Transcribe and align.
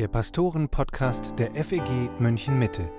der 0.00 0.08
Pastoren-Podcast 0.08 1.34
der 1.38 1.52
FEG 1.62 2.08
München 2.18 2.58
Mitte. 2.58 2.90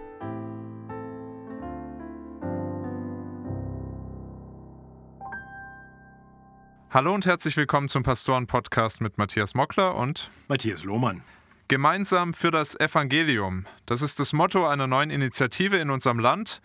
Hallo 6.92 7.16
und 7.16 7.26
herzlich 7.26 7.58
willkommen 7.58 7.90
zum 7.90 8.04
Pastoren-Podcast 8.04 9.02
mit 9.02 9.18
Matthias 9.18 9.56
Mockler 9.56 9.96
und 9.96 10.30
Matthias 10.48 10.84
Lohmann. 10.84 11.24
Gemeinsam 11.70 12.36
für 12.36 12.52
das 12.52 12.80
Evangelium. 12.80 13.66
Das 13.88 14.04
ist 14.04 14.20
das 14.20 14.32
Motto 14.32 14.68
einer 14.68 14.86
neuen 14.86 15.10
Initiative 15.10 15.78
in 15.78 15.90
unserem 15.90 16.20
Land. 16.20 16.62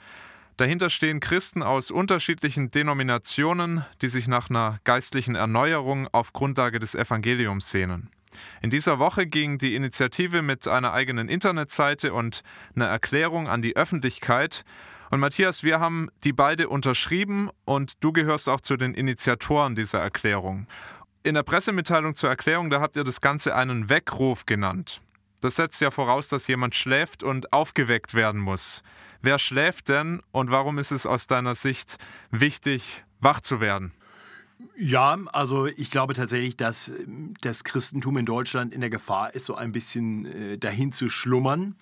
Dahinter 0.59 0.91
stehen 0.91 1.21
Christen 1.21 1.63
aus 1.63 1.91
unterschiedlichen 1.91 2.71
Denominationen, 2.71 3.87
die 4.03 4.09
sich 4.09 4.29
nach 4.29 4.51
einer 4.51 4.81
geistlichen 4.85 5.35
Erneuerung 5.35 6.09
auf 6.13 6.35
Grundlage 6.35 6.79
des 6.79 6.95
Evangeliums 6.95 7.71
sehnen. 7.71 8.11
In 8.63 8.71
dieser 8.71 8.99
Woche 8.99 9.27
ging 9.27 9.59
die 9.59 9.75
Initiative 9.75 10.43
mit 10.43 10.67
einer 10.69 10.93
eigenen 10.93 11.29
Internetseite 11.29 12.13
und 12.13 12.43
einer 12.75 12.87
Erklärung 12.87 13.49
an 13.49 13.63
die 13.63 13.77
Öffentlichkeit. 13.77 14.65
Und 15.11 15.21
Matthias, 15.21 15.63
wir 15.63 15.81
haben 15.81 16.09
die 16.25 16.33
beide 16.33 16.69
unterschrieben 16.69 17.51
und 17.65 17.93
du 18.03 18.13
gehörst 18.13 18.49
auch 18.49 18.61
zu 18.61 18.77
den 18.77 18.95
Initiatoren 18.95 19.75
dieser 19.77 20.01
Erklärung. 20.01 20.67
In 21.23 21.35
der 21.35 21.43
Pressemitteilung 21.43 22.15
zur 22.15 22.29
Erklärung, 22.29 22.71
da 22.71 22.81
habt 22.81 22.97
ihr 22.97 23.05
das 23.05 23.21
Ganze 23.21 23.55
einen 23.55 23.89
Weckruf 23.89 24.47
genannt. 24.47 25.01
Das 25.41 25.57
setzt 25.57 25.81
ja 25.81 25.91
voraus, 25.91 26.29
dass 26.29 26.47
jemand 26.47 26.75
schläft 26.75 27.23
und 27.23 27.53
aufgeweckt 27.53 28.15
werden 28.15 28.41
muss. 28.41 28.83
Wer 29.23 29.39
schläft 29.39 29.89
denn 29.89 30.23
und 30.33 30.51
warum 30.51 30.79
ist 30.79 30.91
es 30.91 31.07
aus 31.07 31.27
deiner 31.27 31.55
Sicht 31.55 31.99
wichtig, 32.31 33.05
wach 33.21 33.41
zu 33.41 33.61
werden? 33.61 33.93
Ja, 34.77 35.19
also 35.33 35.67
ich 35.67 35.91
glaube 35.91 36.15
tatsächlich, 36.15 36.57
dass 36.57 36.93
das 37.41 37.65
Christentum 37.65 38.17
in 38.17 38.27
Deutschland 38.27 38.73
in 38.73 38.81
der 38.81 38.91
Gefahr 38.91 39.35
ist, 39.35 39.47
so 39.47 39.55
ein 39.55 39.73
bisschen 39.73 40.27
äh, 40.27 40.59
dahin 40.59 40.93
zu 40.93 41.09
schlummern. 41.11 41.77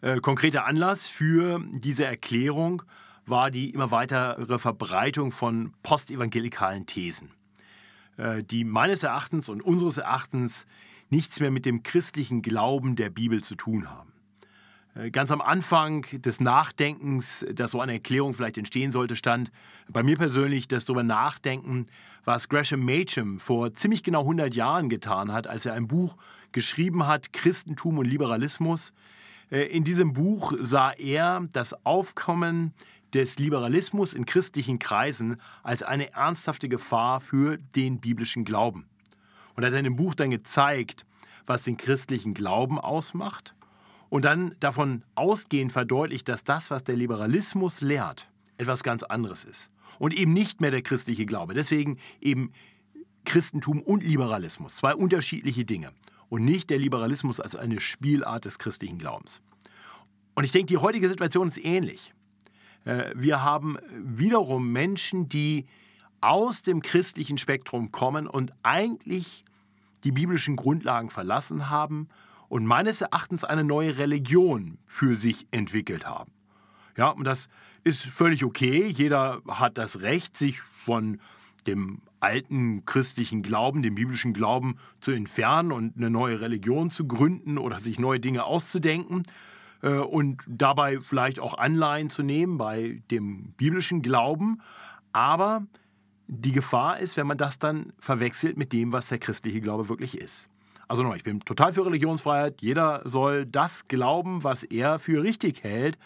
Äh, 0.00 0.20
konkreter 0.20 0.64
Anlass 0.64 1.08
für 1.08 1.60
diese 1.72 2.04
Erklärung 2.04 2.82
war 3.26 3.50
die 3.50 3.70
immer 3.70 3.90
weitere 3.90 4.58
Verbreitung 4.58 5.32
von 5.32 5.72
postevangelikalen 5.82 6.86
Thesen, 6.86 7.30
äh, 8.16 8.42
die 8.42 8.64
meines 8.64 9.02
Erachtens 9.02 9.48
und 9.48 9.62
unseres 9.62 9.98
Erachtens 9.98 10.66
nichts 11.10 11.40
mehr 11.40 11.50
mit 11.50 11.66
dem 11.66 11.82
christlichen 11.82 12.42
Glauben 12.42 12.96
der 12.96 13.10
Bibel 13.10 13.42
zu 13.42 13.56
tun 13.56 13.90
haben. 13.90 14.09
Äh, 14.94 15.10
ganz 15.10 15.30
am 15.30 15.40
Anfang 15.40 16.06
des 16.12 16.40
Nachdenkens, 16.40 17.46
dass 17.52 17.72
so 17.72 17.80
eine 17.80 17.92
Erklärung 17.92 18.34
vielleicht 18.34 18.58
entstehen 18.58 18.92
sollte, 18.92 19.16
stand 19.16 19.50
bei 19.88 20.02
mir 20.02 20.16
persönlich 20.16 20.68
das 20.68 20.84
darüber 20.84 21.02
nachdenken, 21.02 21.86
was 22.24 22.48
Gresham 22.48 22.84
Machen 22.84 23.38
vor 23.38 23.72
ziemlich 23.74 24.02
genau 24.02 24.20
100 24.20 24.54
Jahren 24.54 24.88
getan 24.88 25.32
hat, 25.32 25.46
als 25.46 25.64
er 25.66 25.74
ein 25.74 25.86
Buch 25.86 26.16
geschrieben 26.52 27.06
hat, 27.06 27.32
Christentum 27.32 27.98
und 27.98 28.06
Liberalismus. 28.06 28.92
Äh, 29.50 29.66
in 29.66 29.84
diesem 29.84 30.12
Buch 30.12 30.52
sah 30.60 30.90
er 30.92 31.46
das 31.52 31.86
Aufkommen 31.86 32.74
des 33.14 33.38
Liberalismus 33.38 34.14
in 34.14 34.24
christlichen 34.24 34.78
Kreisen 34.78 35.40
als 35.62 35.82
eine 35.82 36.12
ernsthafte 36.12 36.68
Gefahr 36.68 37.20
für 37.20 37.58
den 37.74 38.00
biblischen 38.00 38.44
Glauben. 38.44 38.86
Und 39.54 39.64
er 39.64 39.70
hat 39.70 39.78
in 39.78 39.84
dem 39.84 39.96
Buch 39.96 40.14
dann 40.14 40.30
gezeigt, 40.30 41.04
was 41.46 41.62
den 41.62 41.76
christlichen 41.76 42.34
Glauben 42.34 42.78
ausmacht 42.78 43.54
und 44.10 44.24
dann 44.24 44.54
davon 44.60 45.04
ausgehend 45.14 45.72
verdeutlicht, 45.72 46.28
dass 46.28 46.44
das, 46.44 46.70
was 46.70 46.84
der 46.84 46.96
Liberalismus 46.96 47.80
lehrt, 47.80 48.28
etwas 48.58 48.82
ganz 48.82 49.02
anderes 49.02 49.44
ist. 49.44 49.70
Und 49.98 50.12
eben 50.12 50.32
nicht 50.32 50.60
mehr 50.60 50.70
der 50.70 50.82
christliche 50.82 51.24
Glaube. 51.24 51.54
Deswegen 51.54 51.98
eben 52.20 52.52
Christentum 53.24 53.80
und 53.80 54.02
Liberalismus, 54.02 54.76
zwei 54.76 54.94
unterschiedliche 54.94 55.64
Dinge. 55.64 55.92
Und 56.28 56.44
nicht 56.44 56.70
der 56.70 56.78
Liberalismus 56.78 57.40
als 57.40 57.56
eine 57.56 57.80
Spielart 57.80 58.44
des 58.44 58.58
christlichen 58.58 58.98
Glaubens. 58.98 59.40
Und 60.34 60.44
ich 60.44 60.52
denke, 60.52 60.66
die 60.66 60.78
heutige 60.78 61.08
Situation 61.08 61.48
ist 61.48 61.64
ähnlich. 61.64 62.12
Äh, 62.84 63.12
wir 63.14 63.42
haben 63.42 63.78
wiederum 63.92 64.72
Menschen, 64.72 65.28
die 65.28 65.66
aus 66.20 66.62
dem 66.62 66.82
christlichen 66.82 67.38
Spektrum 67.38 67.92
kommen 67.92 68.26
und 68.26 68.52
eigentlich 68.62 69.44
die 70.04 70.12
biblischen 70.12 70.56
Grundlagen 70.56 71.10
verlassen 71.10 71.70
haben 71.70 72.08
und 72.50 72.66
meines 72.66 73.00
Erachtens 73.00 73.44
eine 73.44 73.64
neue 73.64 73.96
Religion 73.96 74.76
für 74.86 75.14
sich 75.14 75.46
entwickelt 75.52 76.04
haben. 76.06 76.32
Ja, 76.96 77.10
und 77.10 77.24
das 77.24 77.48
ist 77.84 78.02
völlig 78.02 78.44
okay. 78.44 78.88
Jeder 78.88 79.40
hat 79.48 79.78
das 79.78 80.00
Recht, 80.00 80.36
sich 80.36 80.60
von 80.60 81.20
dem 81.68 82.02
alten 82.18 82.84
christlichen 82.84 83.42
Glauben, 83.42 83.82
dem 83.82 83.94
biblischen 83.94 84.34
Glauben 84.34 84.78
zu 85.00 85.12
entfernen 85.12 85.70
und 85.70 85.96
eine 85.96 86.10
neue 86.10 86.40
Religion 86.40 86.90
zu 86.90 87.06
gründen 87.06 87.56
oder 87.56 87.78
sich 87.78 88.00
neue 88.00 88.18
Dinge 88.18 88.42
auszudenken 88.44 89.22
äh, 89.82 89.92
und 89.92 90.42
dabei 90.48 90.98
vielleicht 91.00 91.38
auch 91.38 91.56
Anleihen 91.56 92.10
zu 92.10 92.24
nehmen 92.24 92.58
bei 92.58 93.00
dem 93.12 93.52
biblischen 93.52 94.02
Glauben. 94.02 94.60
Aber 95.12 95.66
die 96.26 96.52
Gefahr 96.52 96.98
ist, 96.98 97.16
wenn 97.16 97.28
man 97.28 97.38
das 97.38 97.60
dann 97.60 97.92
verwechselt 98.00 98.56
mit 98.56 98.72
dem, 98.72 98.92
was 98.92 99.06
der 99.06 99.18
christliche 99.18 99.60
Glaube 99.60 99.88
wirklich 99.88 100.18
ist. 100.18 100.48
Also 100.90 101.04
nochmal, 101.04 101.18
ich 101.18 101.24
bin 101.24 101.38
total 101.38 101.72
für 101.72 101.86
Religionsfreiheit. 101.86 102.62
Jeder 102.62 103.02
soll 103.04 103.46
das 103.46 103.86
glauben, 103.86 104.42
was 104.42 104.64
er 104.64 104.98
für 104.98 105.22
richtig 105.22 105.62
hält. 105.62 105.96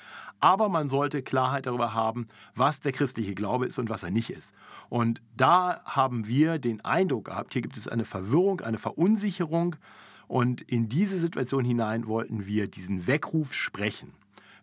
Aber 0.40 0.68
man 0.68 0.90
sollte 0.90 1.22
Klarheit 1.22 1.64
darüber 1.64 1.94
haben, 1.94 2.28
was 2.54 2.80
der 2.80 2.92
christliche 2.92 3.34
Glaube 3.34 3.64
ist 3.64 3.78
und 3.78 3.88
was 3.88 4.02
er 4.02 4.10
nicht 4.10 4.28
ist. 4.28 4.54
Und 4.90 5.22
da 5.38 5.80
haben 5.86 6.26
wir 6.26 6.58
den 6.58 6.84
Eindruck 6.84 7.24
gehabt, 7.24 7.54
hier 7.54 7.62
gibt 7.62 7.78
es 7.78 7.88
eine 7.88 8.04
Verwirrung, 8.04 8.60
eine 8.60 8.76
Verunsicherung. 8.76 9.76
Und 10.28 10.60
in 10.60 10.90
diese 10.90 11.18
Situation 11.18 11.64
hinein 11.64 12.06
wollten 12.06 12.44
wir 12.44 12.66
diesen 12.66 13.06
Weckruf 13.06 13.54
sprechen. 13.54 14.12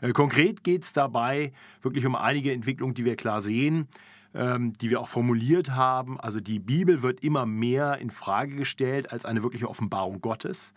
Äh, 0.01 0.11
konkret 0.11 0.63
geht 0.63 0.83
es 0.83 0.93
dabei 0.93 1.51
wirklich 1.81 2.05
um 2.05 2.15
einige 2.15 2.53
Entwicklungen, 2.53 2.93
die 2.93 3.05
wir 3.05 3.15
klar 3.15 3.41
sehen 3.41 3.87
die 4.33 4.89
wir 4.89 5.01
auch 5.01 5.09
formuliert 5.09 5.71
haben. 5.71 6.17
Also 6.17 6.39
die 6.39 6.59
Bibel 6.59 7.01
wird 7.01 7.21
immer 7.21 7.45
mehr 7.45 7.97
in 7.97 8.09
Frage 8.09 8.55
gestellt 8.55 9.11
als 9.11 9.25
eine 9.25 9.43
wirkliche 9.43 9.69
Offenbarung 9.69 10.21
Gottes. 10.21 10.73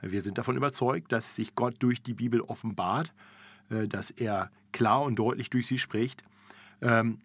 Wir 0.00 0.20
sind 0.20 0.38
davon 0.38 0.56
überzeugt, 0.56 1.10
dass 1.12 1.34
sich 1.34 1.54
Gott 1.54 1.76
durch 1.80 2.02
die 2.02 2.14
Bibel 2.14 2.40
offenbart, 2.40 3.12
äh, 3.70 3.88
dass 3.88 4.10
er 4.10 4.50
klar 4.72 5.02
und 5.02 5.16
deutlich 5.16 5.50
durch 5.50 5.66
sie 5.66 5.78
spricht. 5.78 6.22
Ähm, 6.80 7.18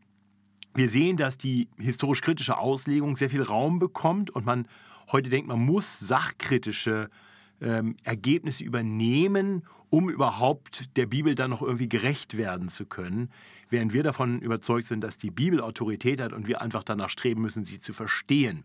wir 0.73 0.89
sehen, 0.89 1.17
dass 1.17 1.37
die 1.37 1.67
historisch-kritische 1.77 2.57
Auslegung 2.57 3.15
sehr 3.15 3.29
viel 3.29 3.43
Raum 3.43 3.77
bekommt 3.77 4.31
und 4.31 4.45
man 4.45 4.67
heute 5.11 5.29
denkt, 5.29 5.47
man 5.47 5.63
muss 5.63 5.99
sachkritische 5.99 7.09
ähm, 7.61 7.95
Ergebnisse 8.03 8.63
übernehmen, 8.63 9.63
um 9.93 10.09
überhaupt 10.09 10.97
der 10.97 11.05
Bibel 11.05 11.35
dann 11.35 11.51
noch 11.51 11.61
irgendwie 11.61 11.87
gerecht 11.87 12.35
werden 12.35 12.67
zu 12.67 12.87
können. 12.87 13.29
Während 13.69 13.93
wir 13.93 14.01
davon 14.01 14.41
überzeugt 14.41 14.87
sind, 14.87 15.01
dass 15.01 15.19
die 15.19 15.29
Bibel 15.29 15.61
Autorität 15.61 16.19
hat 16.19 16.33
und 16.33 16.47
wir 16.47 16.63
einfach 16.63 16.83
danach 16.83 17.11
streben 17.11 17.43
müssen, 17.43 17.63
sie 17.63 17.79
zu 17.79 17.93
verstehen. 17.93 18.63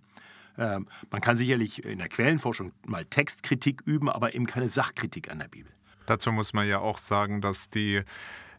Ähm, 0.56 0.88
man 1.10 1.20
kann 1.20 1.36
sicherlich 1.36 1.84
in 1.84 1.98
der 1.98 2.08
Quellenforschung 2.08 2.72
mal 2.86 3.04
Textkritik 3.04 3.82
üben, 3.84 4.08
aber 4.08 4.34
eben 4.34 4.46
keine 4.46 4.70
Sachkritik 4.70 5.30
an 5.30 5.40
der 5.40 5.48
Bibel. 5.48 5.70
Dazu 6.06 6.32
muss 6.32 6.54
man 6.54 6.66
ja 6.66 6.78
auch 6.78 6.96
sagen, 6.96 7.42
dass 7.42 7.68
die 7.68 8.04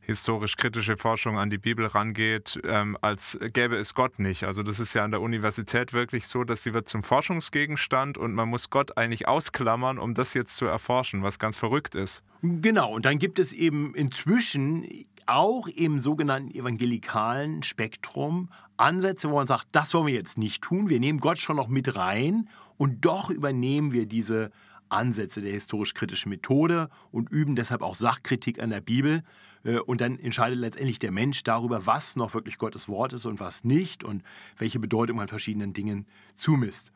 historisch-kritische 0.09 0.97
Forschung 0.97 1.38
an 1.38 1.52
die 1.52 1.59
Bibel 1.59 1.86
rangeht, 1.86 2.59
ähm, 2.64 2.97
als 3.02 3.38
gäbe 3.53 3.75
es 3.75 3.94
Gott 3.94 4.18
nicht. 4.18 4.44
Also 4.44 4.64
das 4.64 4.80
ist 4.80 4.96
ja 4.96 5.03
an 5.03 5.12
der 5.12 5.22
Universität 5.22 5.94
wirklich 5.94 6.28
so, 6.28 6.44
dass 6.44 6.64
sie 6.64 6.74
wird 6.74 6.90
zum 6.90 7.03
Forschungsgegenstand 7.03 8.18
und 8.18 8.34
man 8.34 8.50
muss 8.50 8.72
Gott 8.72 8.98
eigentlich 8.98 9.28
ausklammern, 9.28 10.00
um 10.00 10.16
das 10.16 10.34
jetzt 10.34 10.56
zu 10.56 10.66
erforschen, 10.66 11.22
was 11.22 11.38
ganz 11.38 11.58
verrückt 11.58 11.94
ist. 11.94 12.24
Genau, 12.42 12.94
und 12.94 13.06
dann 13.06 13.19
gibt 13.19 13.38
es 13.38 13.53
eben 13.53 13.94
inzwischen 13.94 15.06
auch 15.28 15.68
im 15.68 16.00
sogenannten 16.00 16.56
evangelikalen 16.56 17.62
Spektrum 17.62 18.50
Ansätze, 18.78 19.30
wo 19.30 19.36
man 19.36 19.46
sagt, 19.46 19.68
das 19.74 19.94
wollen 19.94 20.08
wir 20.08 20.14
jetzt 20.14 20.40
nicht 20.40 20.64
tun, 20.64 20.90
wir 20.90 21.00
nehmen 21.00 21.19
Gott 21.19 21.38
schon 21.38 21.57
noch 21.57 21.68
mit 21.68 21.95
rein 21.95 22.50
und 22.78 23.06
doch 23.06 23.30
übernehmen 23.30 23.92
wir 23.92 24.07
diese 24.07 24.51
Ansätze 24.89 25.41
der 25.41 25.51
historisch-kritischen 25.51 26.30
Methode 26.30 26.89
und 27.12 27.30
üben 27.30 27.56
deshalb 27.56 27.81
auch 27.81 27.95
Sachkritik 27.95 28.62
an 28.62 28.69
der 28.69 28.81
Bibel. 28.81 29.24
Äh, 29.63 29.80
und 29.80 30.01
dann 30.01 30.19
entscheidet 30.19 30.59
letztendlich 30.59 31.00
der 31.00 31.12
Mensch 31.12 31.44
darüber, 31.44 31.86
was 31.86 32.15
noch 32.15 32.33
wirklich 32.33 32.57
Gottes 32.57 32.88
Wort 32.88 33.13
ist 33.13 33.25
und 33.25 33.39
was 33.39 33.63
nicht 33.63 34.03
und 34.03 34.24
welche 34.57 34.80
Bedeutung 34.80 35.18
man 35.18 35.27
verschiedenen 35.27 35.74
Dingen 35.74 36.06
zumisst. 36.36 36.91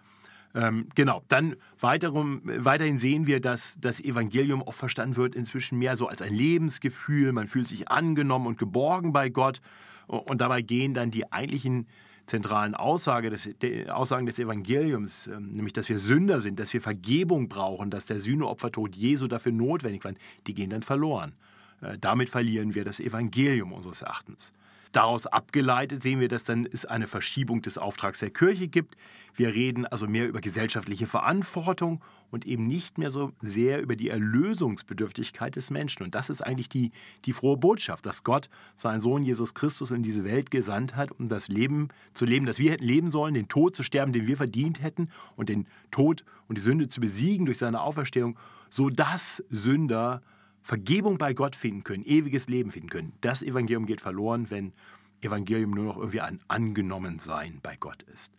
Ähm, 0.56 0.88
genau, 0.94 1.24
dann 1.30 1.56
weiterum, 1.80 2.42
weiterhin 2.44 3.00
sehen 3.00 3.26
wir, 3.26 3.40
dass 3.40 3.78
das 3.80 4.00
Evangelium 4.00 4.62
oft 4.62 4.78
verstanden 4.78 5.16
wird 5.16 5.36
inzwischen 5.36 5.80
mehr 5.80 5.98
so 5.98 6.08
als 6.08 6.22
ein 6.22 6.34
Lebensgefühl. 6.34 7.32
Man 7.32 7.48
fühlt 7.48 7.68
sich 7.68 7.90
angenommen 7.90 8.46
und 8.46 8.60
geborgen 8.60 9.14
bei 9.14 9.30
Gott. 9.30 9.62
Und 10.06 10.42
dabei 10.42 10.62
gehen 10.62 10.94
dann 10.94 11.12
die 11.12 11.32
eigentlichen 11.32 11.88
zentralen 12.26 12.74
Aussage 12.76 13.30
des, 13.30 13.50
Aussagen 13.90 14.26
des 14.26 14.40
Evangeliums, 14.40 15.28
ähm, 15.28 15.52
nämlich 15.52 15.74
dass 15.74 15.90
wir 15.90 16.00
Sünder 16.00 16.42
sind, 16.42 16.60
dass 16.60 16.74
wir 16.74 16.82
Vergebung 16.82 17.50
brauchen, 17.50 17.90
dass 17.90 18.06
der 18.06 18.20
Sühneopfertod 18.20 18.96
Jesu 18.96 19.28
dafür 19.28 19.52
notwendig 19.52 20.04
war, 20.06 20.14
die 20.48 20.54
gehen 20.54 20.70
dann 20.70 20.84
verloren. 20.84 21.34
Äh, 21.82 21.98
damit 22.00 22.30
verlieren 22.30 22.76
wir 22.76 22.86
das 22.86 23.00
Evangelium 23.00 23.74
unseres 23.74 24.02
Erachtens. 24.02 24.54
Daraus 24.94 25.26
abgeleitet 25.26 26.04
sehen 26.04 26.20
wir, 26.20 26.28
dass 26.28 26.44
dann 26.44 26.68
es 26.72 26.86
eine 26.86 27.08
Verschiebung 27.08 27.64
des 27.64 27.80
Auftrags 27.80 28.20
der 28.20 28.30
Kirche 28.30 28.68
gibt. 28.68 28.96
Wir 29.34 29.52
reden 29.52 29.88
also 29.88 30.08
mehr 30.08 30.28
über 30.28 30.40
gesellschaftliche 30.40 31.08
Verantwortung 31.08 32.04
und 32.30 32.46
eben 32.46 32.68
nicht 32.68 33.00
mehr 33.00 33.10
so 33.10 33.32
sehr 33.42 33.82
über 33.82 33.96
die 33.96 34.10
Erlösungsbedürftigkeit 34.10 35.56
des 35.56 35.72
Menschen. 35.72 36.04
Und 36.04 36.14
das 36.14 36.30
ist 36.30 36.42
eigentlich 36.42 36.70
die, 36.70 36.92
die 37.26 37.34
frohe 37.34 37.58
Botschaft, 37.58 38.06
dass 38.06 38.24
Gott 38.24 38.50
seinen 38.76 39.02
Sohn 39.02 39.24
Jesus 39.24 39.56
Christus 39.56 39.90
in 39.90 40.04
diese 40.04 40.24
Welt 40.24 40.52
gesandt 40.52 40.96
hat, 40.96 41.12
um 41.12 41.28
das 41.28 41.48
Leben 41.48 41.88
zu 42.14 42.26
leben, 42.26 42.46
das 42.46 42.60
wir 42.60 42.72
hätten 42.72 42.86
leben 42.86 43.10
sollen, 43.10 43.34
den 43.34 43.48
Tod 43.48 43.76
zu 43.76 43.82
sterben, 43.82 44.14
den 44.14 44.28
wir 44.28 44.38
verdient 44.38 44.80
hätten 44.80 45.10
und 45.36 45.50
den 45.50 45.66
Tod 45.90 46.24
und 46.48 46.60
die 46.60 46.62
Sünde 46.62 46.88
zu 46.88 47.02
besiegen 47.02 47.48
durch 47.48 47.58
seine 47.58 47.82
Auferstehung, 47.82 48.38
sodass 48.70 49.44
Sünder 49.50 50.22
Vergebung 50.64 51.18
bei 51.18 51.34
Gott 51.34 51.56
finden 51.56 51.84
können, 51.84 52.04
ewiges 52.04 52.48
Leben 52.48 52.72
finden 52.72 52.90
können. 52.90 53.14
Das 53.22 53.44
Evangelium 53.44 53.86
geht 53.86 54.02
verloren, 54.02 54.50
wenn 54.50 54.74
Evangelium 55.22 55.72
nur 55.72 55.86
noch 55.86 55.98
irgendwie 55.98 56.22
ein 56.22 56.40
Angenommensein 56.48 57.60
bei 57.62 57.76
Gott 57.76 58.04
ist. 58.14 58.34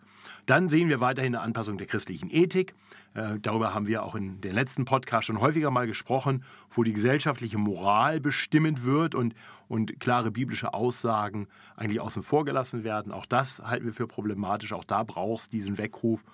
Dann 0.46 0.68
sehen 0.68 0.88
wir 0.88 1.00
weiterhin 1.00 1.34
eine 1.34 1.44
Anpassung 1.44 1.78
der 1.78 1.86
christlichen 1.86 2.30
Ethik. 2.30 2.74
Äh, 3.14 3.38
darüber 3.40 3.74
haben 3.74 3.86
wir 3.86 4.02
auch 4.02 4.14
in 4.14 4.40
den 4.40 4.54
letzten 4.54 4.84
Podcast 4.84 5.26
schon 5.26 5.40
häufiger 5.40 5.70
mal 5.70 5.86
gesprochen, 5.86 6.44
wo 6.70 6.82
die 6.82 6.92
gesellschaftliche 6.92 7.58
Moral 7.58 8.20
bestimmend 8.20 8.84
wird 8.84 9.14
und, 9.14 9.34
und 9.68 10.00
klare 10.00 10.30
biblische 10.30 10.74
Aussagen 10.74 11.46
eigentlich 11.76 12.00
außen 12.00 12.22
vor 12.22 12.44
gelassen 12.44 12.84
werden. 12.84 13.12
Auch 13.12 13.26
das 13.26 13.60
halten 13.60 13.86
wir 13.86 13.92
für 13.92 14.06
problematisch. 14.06 14.72
Auch 14.72 14.84
da 14.84 15.02
braucht 15.02 15.42
es 15.42 15.48
diesen 15.48 15.78
Weckruf. 15.78 16.24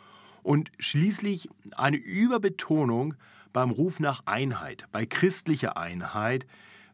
Und 0.42 0.70
schließlich 0.78 1.50
eine 1.76 1.96
Überbetonung 1.96 3.14
beim 3.52 3.70
Ruf 3.70 4.00
nach 4.00 4.22
Einheit, 4.26 4.86
bei 4.92 5.06
christlicher 5.06 5.76
Einheit, 5.76 6.46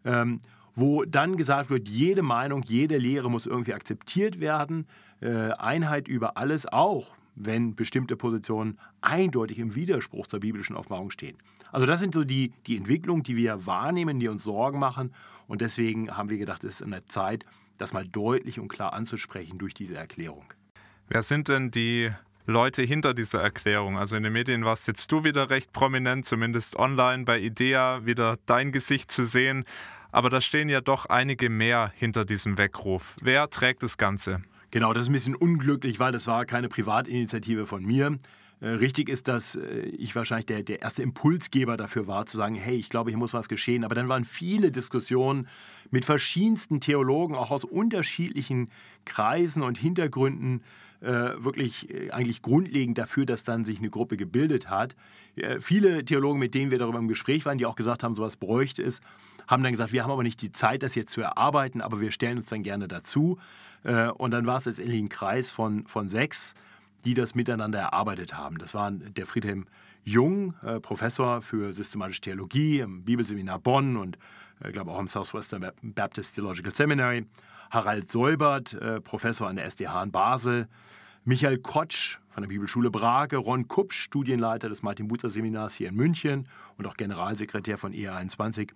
ähm, 0.05 0.41
wo 0.75 1.05
dann 1.05 1.37
gesagt 1.37 1.70
wird, 1.70 1.88
jede 1.88 2.23
Meinung, 2.23 2.62
jede 2.62 2.99
Lehre 2.99 3.31
muss 3.31 3.47
irgendwie 3.47 3.75
akzeptiert 3.75 4.41
werden, 4.41 4.87
äh, 5.20 5.53
Einheit 5.53 6.08
über 6.08 6.37
alles, 6.37 6.67
auch 6.67 7.14
wenn 7.35 7.75
bestimmte 7.75 8.17
Positionen 8.17 8.79
eindeutig 9.00 9.58
im 9.58 9.75
Widerspruch 9.75 10.26
zur 10.26 10.41
biblischen 10.41 10.76
Offenbarung 10.76 11.11
stehen. 11.11 11.37
Also 11.70 11.87
das 11.87 12.00
sind 12.00 12.14
so 12.14 12.25
die, 12.25 12.53
die 12.67 12.76
Entwicklungen, 12.76 13.23
die 13.23 13.37
wir 13.37 13.67
wahrnehmen, 13.67 14.19
die 14.19 14.29
uns 14.29 14.43
Sorgen 14.43 14.79
machen. 14.79 15.12
Und 15.47 15.61
deswegen 15.61 16.17
haben 16.17 16.31
wir 16.31 16.38
gedacht, 16.38 16.64
es 16.64 16.76
ist 16.76 16.82
an 16.82 16.91
der 16.91 17.06
Zeit, 17.06 17.44
das 17.79 17.93
mal 17.93 18.06
deutlich 18.06 18.59
und 18.59 18.69
klar 18.69 18.94
anzusprechen 18.94 19.59
durch 19.59 19.75
diese 19.75 19.97
Erklärung. 19.97 20.44
Wer 21.09 21.23
sind 21.23 21.49
denn 21.49 21.70
die 21.70 22.11
Leute 22.47 22.83
hinter 22.83 23.13
dieser 23.13 23.43
Erklärung. 23.43 23.99
Also 23.99 24.17
in 24.17 24.23
den 24.23 24.33
Medien 24.33 24.65
warst 24.65 24.87
jetzt 24.87 25.11
du 25.11 25.25
wieder 25.25 25.51
recht 25.51 25.73
prominent, 25.73 26.25
zumindest 26.25 26.77
online 26.77 27.25
bei 27.25 27.41
IDEA 27.41 28.07
wieder 28.07 28.37
dein 28.47 28.71
Gesicht 28.71 29.11
zu 29.11 29.25
sehen. 29.25 29.65
Aber 30.13 30.31
da 30.31 30.41
stehen 30.41 30.69
ja 30.69 30.81
doch 30.81 31.07
einige 31.07 31.51
mehr 31.51 31.93
hinter 31.97 32.25
diesem 32.25 32.57
Weckruf. 32.57 33.17
Wer 33.21 33.51
trägt 33.51 33.83
das 33.83 33.99
Ganze? 33.99 34.41
Genau, 34.71 34.93
das 34.93 35.05
ist 35.05 35.11
ein 35.11 35.13
bisschen 35.13 35.35
unglücklich, 35.35 35.99
weil 35.99 36.13
das 36.13 36.27
war 36.27 36.45
keine 36.45 36.69
Privatinitiative 36.69 37.67
von 37.67 37.85
mir. 37.85 38.17
Äh, 38.61 38.69
richtig 38.69 39.09
ist, 39.09 39.29
dass 39.29 39.57
äh, 39.57 39.81
ich 39.99 40.15
wahrscheinlich 40.15 40.47
der, 40.47 40.63
der 40.63 40.83
erste 40.83 41.03
Impulsgeber 41.03 41.77
dafür 41.77 42.07
war, 42.07 42.27
zu 42.27 42.37
sagen, 42.37 42.55
hey, 42.55 42.77
ich 42.77 42.89
glaube, 42.89 43.11
hier 43.11 43.19
muss 43.19 43.35
was 43.35 43.49
geschehen. 43.49 43.85
Aber 43.85 43.95
dann 43.95 44.09
waren 44.09 44.25
viele 44.25 44.71
Diskussionen 44.71 45.49
mit 45.91 46.05
verschiedensten 46.05 46.81
Theologen, 46.81 47.35
auch 47.35 47.51
aus 47.51 47.65
unterschiedlichen 47.65 48.71
Kreisen 49.05 49.63
und 49.63 49.79
Hintergründen, 49.79 50.63
wirklich 51.01 51.91
äh, 51.91 52.11
eigentlich 52.11 52.43
grundlegend 52.43 52.99
dafür, 52.99 53.27
dass 53.27 53.45
dann 53.45 53.65
sich 53.65 53.79
eine 53.79 53.91
Gruppe 53.91 54.17
gebildet 54.17 54.71
hat. 54.71 54.97
Äh, 55.37 55.61
viele 55.61 56.05
Theologen, 56.05 56.39
mit 56.39 56.55
denen 56.55 56.71
wir 56.71 56.79
darüber 56.79 56.99
im 56.99 57.09
Gespräch 57.09 57.45
waren, 57.47 57.59
die 57.59 57.67
auch 57.67 57.77
gesagt 57.77 58.03
haben, 58.03 58.15
sowas 58.15 58.37
bräuchte 58.37 58.83
es, 58.83 59.01
haben 59.47 59.63
dann 59.63 59.73
gesagt, 59.73 59.93
wir 59.93 60.03
haben 60.03 60.11
aber 60.11 60.23
nicht 60.23 60.43
die 60.43 60.51
Zeit, 60.51 60.83
das 60.83 60.95
jetzt 60.95 61.13
zu 61.13 61.21
erarbeiten, 61.21 61.81
aber 61.81 62.01
wir 62.01 62.11
stellen 62.11 62.39
uns 62.39 62.47
dann 62.47 62.63
gerne 62.63 62.89
dazu. 62.89 63.39
Äh, 63.85 64.09
und 64.09 64.31
dann 64.33 64.47
war 64.47 64.57
es 64.59 64.65
letztendlich 64.65 65.01
ein 65.01 65.09
Kreis 65.09 65.53
von, 65.53 65.87
von 65.87 66.09
sechs, 66.09 66.55
die 67.05 67.15
das 67.15 67.35
miteinander 67.35 67.79
erarbeitet 67.79 68.37
haben. 68.37 68.59
Das 68.59 68.75
waren 68.75 69.15
der 69.15 69.27
Friedhelm 69.27 69.67
Jung, 70.05 70.55
äh, 70.63 70.81
Professor 70.81 71.43
für 71.43 71.73
systematische 71.73 72.21
Theologie 72.21 72.81
im 72.81 73.05
Bibelseminar 73.05 73.59
Bonn 73.59 73.97
und 73.97 74.19
ich 74.65 74.73
glaube 74.73 74.91
auch 74.91 74.99
am 74.99 75.09
Southwestern 75.09 75.71
Baptist 75.83 76.35
Theological 76.35 76.75
Seminary. 76.75 77.27
Harald 77.71 78.11
Säubert, 78.11 78.75
äh, 78.75 79.01
Professor 79.01 79.49
an 79.49 79.57
der 79.57 79.65
SDH 79.67 80.03
in 80.03 80.13
Basel, 80.13 80.69
Michael 81.25 81.59
Kotsch 81.59 82.19
von 82.29 82.43
der 82.43 82.49
Bibelschule 82.49 82.91
Brage, 82.91 83.37
Ron 83.37 83.67
Kupsch, 83.67 83.97
Studienleiter 84.01 84.69
des 84.69 84.83
Martin-Bucer-Seminars 84.83 85.75
hier 85.75 85.89
in 85.89 85.97
München 85.97 86.49
und 86.79 86.87
auch 86.87 86.97
Generalsekretär 86.97 87.79
von 87.79 87.93
ER21 87.93 88.71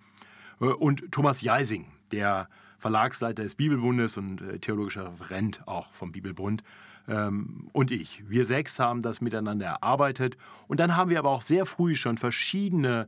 äh, 0.59 0.65
und 0.65 1.11
Thomas 1.11 1.41
Jeising, 1.41 1.85
der 2.11 2.49
Verlagsleiter 2.79 3.43
des 3.43 3.55
Bibelbundes 3.55 4.17
und 4.17 4.41
äh, 4.41 4.59
theologischer 4.59 5.11
Referent 5.11 5.65
auch 5.67 5.93
vom 5.93 6.11
Bibelbund 6.11 6.63
ähm, 7.07 7.69
und 7.71 7.91
ich. 7.91 8.23
Wir 8.27 8.45
sechs 8.45 8.79
haben 8.79 9.01
das 9.01 9.21
miteinander 9.21 9.67
erarbeitet 9.67 10.35
und 10.67 10.79
dann 10.79 10.95
haben 10.95 11.09
wir 11.09 11.19
aber 11.19 11.29
auch 11.29 11.43
sehr 11.43 11.65
früh 11.65 11.95
schon 11.95 12.17
verschiedene 12.17 13.07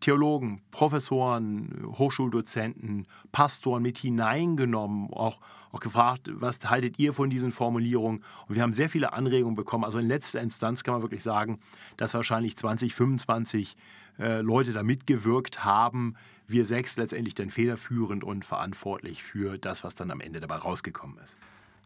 Theologen, 0.00 0.62
Professoren, 0.70 1.84
Hochschuldozenten, 1.98 3.06
Pastoren 3.32 3.82
mit 3.82 3.98
hineingenommen, 3.98 5.12
auch, 5.12 5.40
auch 5.72 5.80
gefragt, 5.80 6.30
was 6.32 6.58
haltet 6.64 6.98
ihr 6.98 7.12
von 7.12 7.30
diesen 7.30 7.52
Formulierungen? 7.52 8.24
Und 8.46 8.54
wir 8.54 8.62
haben 8.62 8.74
sehr 8.74 8.88
viele 8.88 9.12
Anregungen 9.12 9.56
bekommen. 9.56 9.84
Also 9.84 9.98
in 9.98 10.06
letzter 10.06 10.40
Instanz 10.40 10.84
kann 10.84 10.94
man 10.94 11.02
wirklich 11.02 11.22
sagen, 11.22 11.60
dass 11.96 12.14
wahrscheinlich 12.14 12.56
20, 12.56 12.94
25 12.94 13.76
äh, 14.18 14.40
Leute 14.40 14.72
da 14.72 14.82
mitgewirkt 14.82 15.64
haben. 15.64 16.14
Wir 16.46 16.64
sechs 16.64 16.96
letztendlich 16.96 17.34
dann 17.34 17.50
federführend 17.50 18.24
und 18.24 18.44
verantwortlich 18.44 19.22
für 19.22 19.58
das, 19.58 19.84
was 19.84 19.94
dann 19.94 20.10
am 20.10 20.20
Ende 20.20 20.40
dabei 20.40 20.56
rausgekommen 20.56 21.18
ist. 21.18 21.38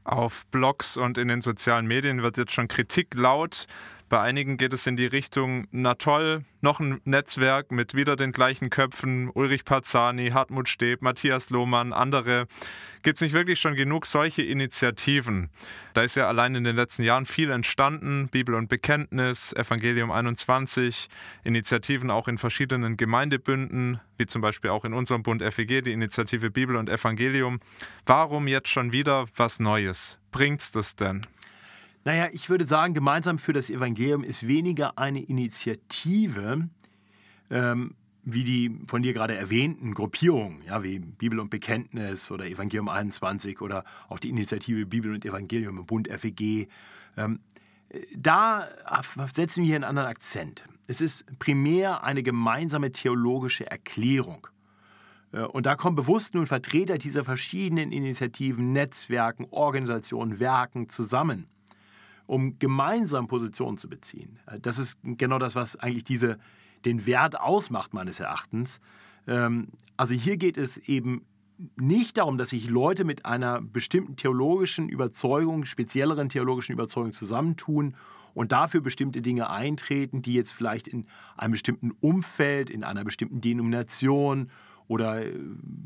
Auf 0.04 0.46
Blogs 0.46 0.96
und 0.96 1.16
in 1.16 1.28
den 1.28 1.40
sozialen 1.40 1.86
Medien 1.86 2.22
wird 2.22 2.36
jetzt 2.36 2.52
schon 2.52 2.68
Kritik 2.68 3.14
laut. 3.14 3.66
Bei 4.12 4.20
einigen 4.20 4.58
geht 4.58 4.74
es 4.74 4.86
in 4.86 4.96
die 4.96 5.06
Richtung, 5.06 5.68
na 5.70 5.94
toll, 5.94 6.44
noch 6.60 6.80
ein 6.80 7.00
Netzwerk 7.06 7.72
mit 7.72 7.94
wieder 7.94 8.14
den 8.14 8.32
gleichen 8.32 8.68
Köpfen, 8.68 9.30
Ulrich 9.30 9.64
Parzani, 9.64 10.32
Hartmut 10.32 10.68
Steb, 10.68 11.00
Matthias 11.00 11.48
Lohmann, 11.48 11.94
andere. 11.94 12.46
Gibt 13.00 13.16
es 13.16 13.22
nicht 13.22 13.32
wirklich 13.32 13.58
schon 13.58 13.74
genug 13.74 14.04
solche 14.04 14.42
Initiativen? 14.42 15.48
Da 15.94 16.02
ist 16.02 16.14
ja 16.14 16.28
allein 16.28 16.54
in 16.54 16.64
den 16.64 16.76
letzten 16.76 17.04
Jahren 17.04 17.24
viel 17.24 17.50
entstanden, 17.50 18.28
Bibel 18.28 18.54
und 18.54 18.68
Bekenntnis, 18.68 19.54
Evangelium 19.54 20.10
21, 20.10 21.08
Initiativen 21.42 22.10
auch 22.10 22.28
in 22.28 22.36
verschiedenen 22.36 22.98
Gemeindebünden, 22.98 23.98
wie 24.18 24.26
zum 24.26 24.42
Beispiel 24.42 24.72
auch 24.72 24.84
in 24.84 24.92
unserem 24.92 25.22
Bund 25.22 25.42
FEG, 25.42 25.82
die 25.84 25.92
Initiative 25.92 26.50
Bibel 26.50 26.76
und 26.76 26.90
Evangelium. 26.90 27.60
Warum 28.04 28.46
jetzt 28.46 28.68
schon 28.68 28.92
wieder 28.92 29.24
was 29.36 29.58
Neues? 29.58 30.18
Bringt's 30.32 30.70
das 30.70 30.96
denn? 30.96 31.26
Naja, 32.04 32.28
ich 32.32 32.50
würde 32.50 32.64
sagen, 32.64 32.94
gemeinsam 32.94 33.38
für 33.38 33.52
das 33.52 33.70
Evangelium 33.70 34.24
ist 34.24 34.48
weniger 34.48 34.98
eine 34.98 35.22
Initiative, 35.22 36.68
ähm, 37.50 37.94
wie 38.24 38.44
die 38.44 38.78
von 38.88 39.02
dir 39.02 39.12
gerade 39.12 39.36
erwähnten 39.36 39.94
Gruppierungen, 39.94 40.62
ja, 40.62 40.82
wie 40.82 40.98
Bibel 40.98 41.38
und 41.38 41.50
Bekenntnis 41.50 42.30
oder 42.30 42.46
Evangelium 42.46 42.88
21 42.88 43.60
oder 43.60 43.84
auch 44.08 44.18
die 44.18 44.30
Initiative 44.30 44.86
Bibel 44.86 45.12
und 45.12 45.24
Evangelium 45.24 45.78
im 45.78 45.86
Bund 45.86 46.08
FEG. 46.08 46.68
Ähm, 47.16 47.40
da 48.16 48.68
setzen 49.32 49.60
wir 49.60 49.66
hier 49.66 49.76
einen 49.76 49.84
anderen 49.84 50.08
Akzent. 50.08 50.64
Es 50.86 51.00
ist 51.00 51.26
primär 51.38 52.02
eine 52.02 52.22
gemeinsame 52.22 52.90
theologische 52.90 53.70
Erklärung. 53.70 54.48
Äh, 55.32 55.42
und 55.42 55.66
da 55.66 55.76
kommen 55.76 55.94
bewusst 55.94 56.34
nun 56.34 56.46
Vertreter 56.46 56.98
dieser 56.98 57.24
verschiedenen 57.24 57.92
Initiativen, 57.92 58.72
Netzwerken, 58.72 59.46
Organisationen, 59.50 60.40
Werken 60.40 60.88
zusammen 60.88 61.46
um 62.26 62.58
gemeinsam 62.58 63.28
Positionen 63.28 63.76
zu 63.76 63.88
beziehen. 63.88 64.38
Äh, 64.46 64.60
das 64.60 64.78
ist 64.78 64.98
genau 65.02 65.38
das, 65.38 65.54
was 65.54 65.76
eigentlich 65.76 66.04
diese, 66.04 66.38
den 66.84 67.06
Wert 67.06 67.40
ausmacht, 67.40 67.94
meines 67.94 68.20
Erachtens. 68.20 68.80
Ähm, 69.26 69.68
also 69.96 70.14
hier 70.14 70.36
geht 70.36 70.56
es 70.56 70.76
eben 70.78 71.24
nicht 71.76 72.18
darum, 72.18 72.38
dass 72.38 72.50
sich 72.50 72.68
Leute 72.68 73.04
mit 73.04 73.24
einer 73.24 73.60
bestimmten 73.60 74.16
theologischen 74.16 74.88
Überzeugung, 74.88 75.64
spezielleren 75.64 76.28
theologischen 76.28 76.72
Überzeugung 76.72 77.12
zusammentun 77.12 77.94
und 78.34 78.52
dafür 78.52 78.80
bestimmte 78.80 79.22
Dinge 79.22 79.50
eintreten, 79.50 80.22
die 80.22 80.34
jetzt 80.34 80.52
vielleicht 80.52 80.88
in 80.88 81.06
einem 81.36 81.52
bestimmten 81.52 81.92
Umfeld, 82.00 82.70
in 82.70 82.84
einer 82.84 83.04
bestimmten 83.04 83.40
Denomination 83.40 84.50
oder 84.88 85.24
äh, 85.24 85.38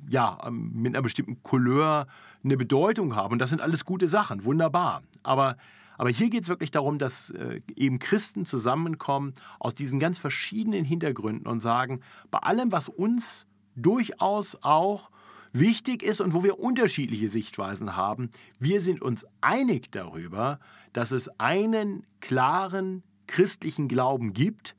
ja, 0.08 0.38
ähm, 0.46 0.72
mit 0.74 0.94
einer 0.94 1.02
bestimmten 1.02 1.42
Couleur 1.42 2.06
eine 2.44 2.56
Bedeutung 2.56 3.14
haben. 3.14 3.32
Und 3.32 3.38
das 3.40 3.50
sind 3.50 3.60
alles 3.60 3.84
gute 3.84 4.08
Sachen, 4.08 4.44
wunderbar. 4.44 5.02
Aber 5.22 5.56
aber 5.98 6.10
hier 6.10 6.30
geht 6.30 6.42
es 6.42 6.48
wirklich 6.48 6.70
darum, 6.70 6.98
dass 6.98 7.30
äh, 7.30 7.60
eben 7.74 7.98
Christen 7.98 8.44
zusammenkommen 8.44 9.34
aus 9.58 9.74
diesen 9.74 9.98
ganz 10.00 10.18
verschiedenen 10.18 10.84
Hintergründen 10.84 11.46
und 11.46 11.60
sagen, 11.60 12.00
bei 12.30 12.38
allem, 12.38 12.72
was 12.72 12.88
uns 12.88 13.46
durchaus 13.74 14.58
auch 14.62 15.10
wichtig 15.52 16.02
ist 16.02 16.20
und 16.20 16.34
wo 16.34 16.42
wir 16.42 16.58
unterschiedliche 16.58 17.28
Sichtweisen 17.28 17.96
haben, 17.96 18.30
wir 18.58 18.80
sind 18.80 19.02
uns 19.02 19.26
einig 19.40 19.90
darüber, 19.90 20.60
dass 20.92 21.12
es 21.12 21.28
einen 21.40 22.04
klaren 22.20 23.02
christlichen 23.26 23.88
Glauben 23.88 24.32
gibt, 24.32 24.76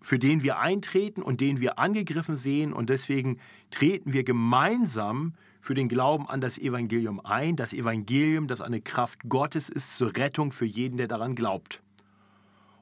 für 0.00 0.18
den 0.18 0.42
wir 0.42 0.58
eintreten 0.58 1.22
und 1.22 1.40
den 1.40 1.60
wir 1.60 1.78
angegriffen 1.78 2.36
sehen. 2.36 2.72
Und 2.72 2.90
deswegen 2.90 3.38
treten 3.70 4.12
wir 4.12 4.22
gemeinsam 4.22 5.34
für 5.66 5.74
den 5.74 5.88
Glauben 5.88 6.28
an 6.28 6.40
das 6.40 6.58
Evangelium 6.58 7.20
ein, 7.24 7.56
das 7.56 7.72
Evangelium, 7.72 8.46
das 8.46 8.60
eine 8.60 8.80
Kraft 8.80 9.18
Gottes 9.28 9.68
ist 9.68 9.96
zur 9.96 10.16
Rettung 10.16 10.52
für 10.52 10.64
jeden, 10.64 10.96
der 10.96 11.08
daran 11.08 11.34
glaubt. 11.34 11.82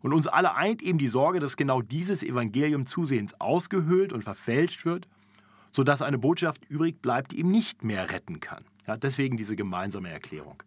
Und 0.03 0.13
uns 0.13 0.27
alle 0.27 0.55
eint 0.55 0.83
eben 0.83 0.99
die 0.99 1.09
Sorge, 1.09 1.41
dass 1.41 1.57
genau 1.57 1.81
dieses 1.81 2.23
Evangelium 2.23 2.85
zusehends 2.85 3.41
ausgehöhlt 3.41 4.13
und 4.13 4.23
verfälscht 4.23 4.85
wird, 4.85 5.09
sodass 5.73 6.03
eine 6.03 6.19
Botschaft 6.19 6.67
übrig 6.69 7.01
bleibt, 7.01 7.33
die 7.33 7.41
ihm 7.41 7.51
nicht 7.51 7.85
mehr 7.85 8.11
retten 8.11 8.41
kann. 8.41 8.65
Ja, 8.87 8.99
deswegen 8.99 9.39
diese 9.39 9.57
gemeinsame 9.57 10.11
Erklärung. 10.11 10.63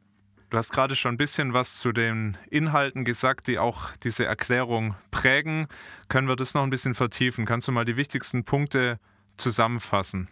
Du 0.49 0.57
hast 0.57 0.71
gerade 0.71 0.95
schon 0.95 1.13
ein 1.13 1.17
bisschen 1.17 1.53
was 1.53 1.77
zu 1.77 1.91
den 1.91 2.35
Inhalten 2.49 3.05
gesagt, 3.05 3.47
die 3.47 3.59
auch 3.59 3.95
diese 3.97 4.25
Erklärung 4.25 4.95
prägen. 5.11 5.67
Können 6.07 6.27
wir 6.27 6.35
das 6.35 6.55
noch 6.55 6.63
ein 6.63 6.71
bisschen 6.71 6.95
vertiefen? 6.95 7.45
Kannst 7.45 7.67
du 7.67 7.71
mal 7.71 7.85
die 7.85 7.95
wichtigsten 7.95 8.43
Punkte 8.43 8.97
zusammenfassen? 9.35 10.29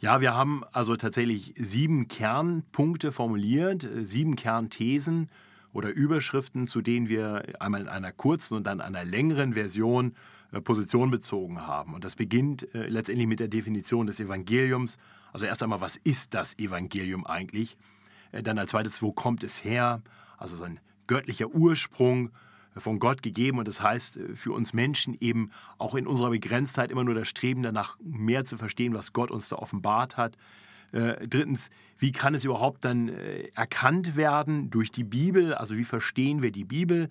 Ja, 0.00 0.20
wir 0.20 0.32
haben 0.32 0.62
also 0.70 0.94
tatsächlich 0.94 1.54
sieben 1.58 2.06
Kernpunkte 2.06 3.10
formuliert, 3.10 3.88
sieben 4.02 4.36
Kernthesen 4.36 5.28
oder 5.72 5.90
Überschriften, 5.90 6.68
zu 6.68 6.82
denen 6.82 7.08
wir 7.08 7.42
einmal 7.60 7.80
in 7.80 7.88
einer 7.88 8.12
kurzen 8.12 8.54
und 8.54 8.64
dann 8.64 8.80
einer 8.80 9.04
längeren 9.04 9.54
Version 9.54 10.14
äh, 10.52 10.60
Position 10.60 11.10
bezogen 11.10 11.66
haben. 11.66 11.94
Und 11.94 12.04
das 12.04 12.14
beginnt 12.14 12.72
äh, 12.76 12.86
letztendlich 12.86 13.26
mit 13.26 13.40
der 13.40 13.48
Definition 13.48 14.06
des 14.06 14.20
Evangeliums. 14.20 14.98
Also 15.32 15.46
erst 15.46 15.64
einmal, 15.64 15.80
was 15.80 15.96
ist 15.96 16.32
das 16.32 16.56
Evangelium 16.60 17.26
eigentlich? 17.26 17.76
Äh, 18.30 18.44
dann 18.44 18.56
als 18.58 18.70
zweites, 18.70 19.02
wo 19.02 19.10
kommt 19.10 19.42
es 19.42 19.64
her? 19.64 20.00
Also 20.36 20.56
sein 20.56 20.78
göttlicher 21.08 21.48
Ursprung 21.48 22.28
äh, 22.28 22.30
von 22.80 22.98
Gott 22.98 23.22
gegeben. 23.22 23.58
Und 23.58 23.68
das 23.68 23.82
heißt 23.82 24.16
äh, 24.16 24.36
für 24.36 24.52
uns 24.52 24.72
Menschen 24.72 25.16
eben 25.20 25.50
auch 25.78 25.94
in 25.94 26.06
unserer 26.06 26.30
Begrenztheit 26.30 26.90
immer 26.90 27.04
nur 27.04 27.14
das 27.14 27.28
Streben 27.28 27.62
danach, 27.62 27.96
mehr 28.00 28.44
zu 28.44 28.56
verstehen, 28.56 28.94
was 28.94 29.12
Gott 29.12 29.30
uns 29.30 29.48
da 29.48 29.56
offenbart 29.56 30.16
hat. 30.16 30.36
Äh, 30.92 31.26
drittens, 31.26 31.70
wie 31.98 32.12
kann 32.12 32.34
es 32.34 32.44
überhaupt 32.44 32.84
dann 32.84 33.08
äh, 33.08 33.48
erkannt 33.54 34.16
werden 34.16 34.70
durch 34.70 34.90
die 34.90 35.04
Bibel? 35.04 35.54
Also 35.54 35.76
wie 35.76 35.84
verstehen 35.84 36.42
wir 36.42 36.52
die 36.52 36.64
Bibel? 36.64 37.10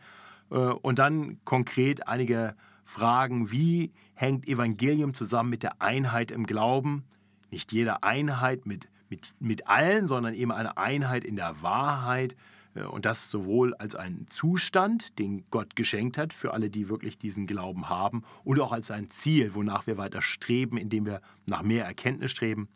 Und 0.50 0.98
dann 0.98 1.40
konkret 1.44 2.08
einige 2.08 2.56
Fragen, 2.86 3.52
wie 3.52 3.92
hängt 4.14 4.48
Evangelium 4.48 5.14
zusammen 5.14 5.50
mit 5.50 5.62
der 5.62 5.82
Einheit 5.82 6.32
im 6.32 6.46
Glauben? 6.46 7.04
Nicht 7.52 7.74
jede 7.74 8.02
Einheit 8.02 8.66
mit, 8.66 8.88
mit, 9.10 9.36
mit 9.42 9.68
allen, 9.68 10.08
sondern 10.08 10.34
eben 10.34 10.54
eine 10.54 10.78
Einheit 10.78 11.26
in 11.26 11.36
der 11.36 11.62
Wahrheit. 11.62 12.38
Äh, 12.78 12.84
und 12.84 13.06
das 13.06 13.30
sowohl 13.30 13.74
als 13.76 13.96
einen 13.96 14.28
Zustand, 14.30 15.18
den 15.20 15.44
Gott 15.52 15.76
geschenkt 15.76 16.18
hat 16.18 16.34
für 16.34 16.54
alle, 16.54 16.70
die 16.70 16.90
wirklich 16.90 17.18
diesen 17.18 17.48
Glauben 17.48 17.90
haben, 17.90 18.24
und 18.44 18.60
auch 18.60 18.72
als 18.72 18.92
ein 18.92 19.10
Ziel, 19.10 19.54
wonach 19.54 19.88
wir 19.88 19.98
weiter 19.98 20.22
streben, 20.22 20.78
indem 20.78 21.06
wir 21.06 21.22
nach 21.46 21.64
mehr 21.64 21.86
Erkenntnis 21.86 22.32
streben. 22.32 22.68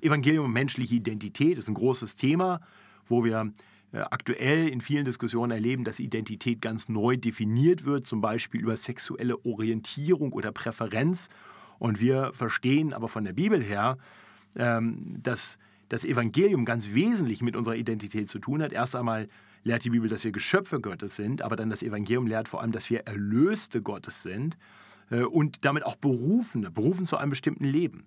Evangelium 0.00 0.46
und 0.46 0.52
menschliche 0.52 0.94
Identität 0.94 1.58
ist 1.58 1.68
ein 1.68 1.74
großes 1.74 2.16
Thema, 2.16 2.60
wo 3.08 3.24
wir 3.24 3.52
äh, 3.92 3.98
aktuell 3.98 4.68
in 4.68 4.80
vielen 4.80 5.04
Diskussionen 5.04 5.52
erleben, 5.52 5.84
dass 5.84 5.98
Identität 5.98 6.60
ganz 6.60 6.88
neu 6.88 7.16
definiert 7.16 7.84
wird, 7.84 8.06
zum 8.06 8.20
Beispiel 8.20 8.60
über 8.60 8.76
sexuelle 8.76 9.44
Orientierung 9.44 10.32
oder 10.32 10.52
Präferenz. 10.52 11.28
Und 11.78 12.00
wir 12.00 12.32
verstehen 12.34 12.92
aber 12.92 13.08
von 13.08 13.24
der 13.24 13.32
Bibel 13.32 13.62
her, 13.62 13.98
ähm, 14.56 15.00
dass 15.22 15.58
das 15.88 16.04
Evangelium 16.04 16.64
ganz 16.64 16.92
wesentlich 16.92 17.42
mit 17.42 17.56
unserer 17.56 17.74
Identität 17.74 18.28
zu 18.30 18.38
tun 18.38 18.62
hat. 18.62 18.72
Erst 18.72 18.94
einmal 18.94 19.28
lehrt 19.64 19.84
die 19.84 19.90
Bibel, 19.90 20.08
dass 20.08 20.24
wir 20.24 20.32
Geschöpfe 20.32 20.80
Gottes 20.80 21.16
sind, 21.16 21.42
aber 21.42 21.56
dann 21.56 21.70
das 21.70 21.82
Evangelium 21.82 22.26
lehrt 22.26 22.48
vor 22.48 22.60
allem, 22.60 22.72
dass 22.72 22.90
wir 22.90 23.00
Erlöste 23.06 23.82
Gottes 23.82 24.22
sind 24.22 24.56
äh, 25.10 25.22
und 25.22 25.64
damit 25.64 25.84
auch 25.84 25.96
Berufene, 25.96 26.70
berufen 26.70 27.06
zu 27.06 27.16
einem 27.16 27.30
bestimmten 27.30 27.64
Leben. 27.64 28.06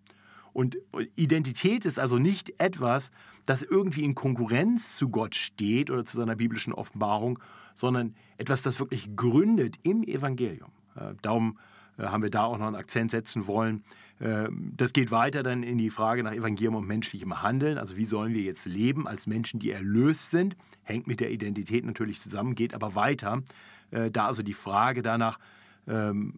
Und 0.54 0.78
Identität 1.16 1.84
ist 1.84 1.98
also 1.98 2.20
nicht 2.20 2.54
etwas, 2.60 3.12
das 3.48 3.64
irgendwie 3.64 4.04
in 4.04 4.14
Konkurrenz 4.14 4.96
zu 4.96 5.10
Gott 5.10 5.34
steht 5.34 5.90
oder 5.90 6.06
zu 6.06 6.16
seiner 6.16 6.36
biblischen 6.36 6.74
Offenbarung, 6.74 7.40
sondern 7.76 8.16
etwas, 8.38 8.62
das 8.62 8.80
wirklich 8.80 9.16
gründet 9.16 9.78
im 9.82 10.04
Evangelium. 10.04 10.72
Äh, 10.96 11.16
darum 11.22 11.58
äh, 11.98 12.04
haben 12.04 12.22
wir 12.24 12.30
da 12.30 12.44
auch 12.44 12.58
noch 12.58 12.68
einen 12.68 12.76
Akzent 12.76 13.12
setzen 13.12 13.48
wollen. 13.48 13.84
Äh, 14.20 14.50
das 14.76 14.94
geht 14.94 15.12
weiter 15.12 15.44
dann 15.44 15.64
in 15.64 15.78
die 15.78 15.90
Frage 15.90 16.24
nach 16.24 16.34
Evangelium 16.34 16.76
und 16.76 16.88
menschlichem 16.88 17.42
Handeln. 17.42 17.78
Also 17.78 17.98
wie 17.98 18.06
sollen 18.06 18.34
wir 18.34 18.42
jetzt 18.42 18.66
leben 18.66 19.08
als 19.08 19.28
Menschen, 19.28 19.60
die 19.60 19.72
erlöst 19.72 20.32
sind? 20.32 20.56
Hängt 20.84 21.08
mit 21.08 21.20
der 21.20 21.32
Identität 21.32 21.86
natürlich 21.86 22.22
zusammen, 22.22 22.56
geht 22.56 22.74
aber 22.74 22.96
weiter. 22.96 23.42
Da 23.92 24.26
also 24.26 24.42
die 24.42 24.54
Frage 24.54 25.04
danach, 25.04 25.38
ähm, 25.88 26.34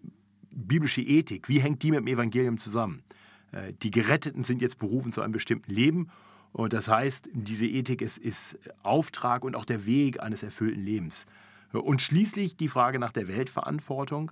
biblische 0.55 1.01
Ethik, 1.01 1.49
wie 1.49 1.59
hängt 1.59 1.83
die 1.83 1.91
mit 1.91 1.99
dem 1.99 2.07
Evangelium 2.07 2.57
zusammen? 2.57 3.03
Äh, 3.51 3.73
die 3.81 3.91
Geretteten 3.91 4.43
sind 4.43 4.61
jetzt 4.61 4.79
berufen 4.79 5.11
zu 5.11 5.21
einem 5.21 5.33
bestimmten 5.33 5.71
Leben. 5.71 6.09
Und 6.51 6.73
das 6.73 6.87
heißt, 6.87 7.29
diese 7.33 7.65
Ethik 7.65 8.01
ist, 8.01 8.17
ist 8.17 8.57
Auftrag 8.81 9.43
und 9.43 9.55
auch 9.55 9.65
der 9.65 9.85
Weg 9.85 10.21
eines 10.21 10.41
erfüllten 10.41 10.83
Lebens. 10.83 11.25
Und 11.73 12.01
schließlich 12.01 12.55
die 12.55 12.69
Frage 12.69 12.99
nach 12.99 13.11
der 13.11 13.27
Weltverantwortung. 13.27 14.31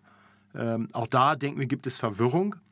Ähm, 0.56 0.88
auch 0.94 1.08
da 1.08 1.36
denken 1.36 1.60
wir, 1.60 1.66
gibt 1.66 1.86
es 1.88 1.98
Verwirrung, 1.98 2.56
ähm, 2.56 2.72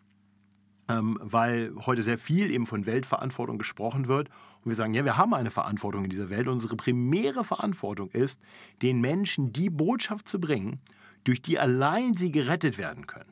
weil 1.19 1.71
heute 1.85 2.03
sehr 2.03 2.17
viel 2.17 2.51
eben 2.51 2.65
von 2.65 2.85
Weltverantwortung 2.85 3.57
gesprochen 3.57 4.07
wird. 4.07 4.29
Und 4.63 4.69
wir 4.69 4.75
sagen, 4.75 4.93
ja, 4.93 5.05
wir 5.05 5.17
haben 5.17 5.33
eine 5.33 5.51
Verantwortung 5.51 6.03
in 6.03 6.09
dieser 6.09 6.29
Welt. 6.29 6.47
Unsere 6.47 6.75
primäre 6.75 7.43
Verantwortung 7.43 8.09
ist, 8.11 8.41
den 8.81 9.01
Menschen 9.01 9.53
die 9.53 9.69
Botschaft 9.69 10.27
zu 10.27 10.39
bringen, 10.39 10.79
durch 11.23 11.41
die 11.41 11.59
allein 11.59 12.15
sie 12.15 12.31
gerettet 12.31 12.77
werden 12.77 13.07
können. 13.07 13.31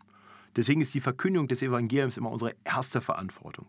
Deswegen 0.55 0.81
ist 0.81 0.93
die 0.93 1.01
Verkündigung 1.01 1.47
des 1.47 1.61
Evangeliums 1.61 2.17
immer 2.17 2.31
unsere 2.31 2.55
erste 2.63 3.01
Verantwortung. 3.01 3.65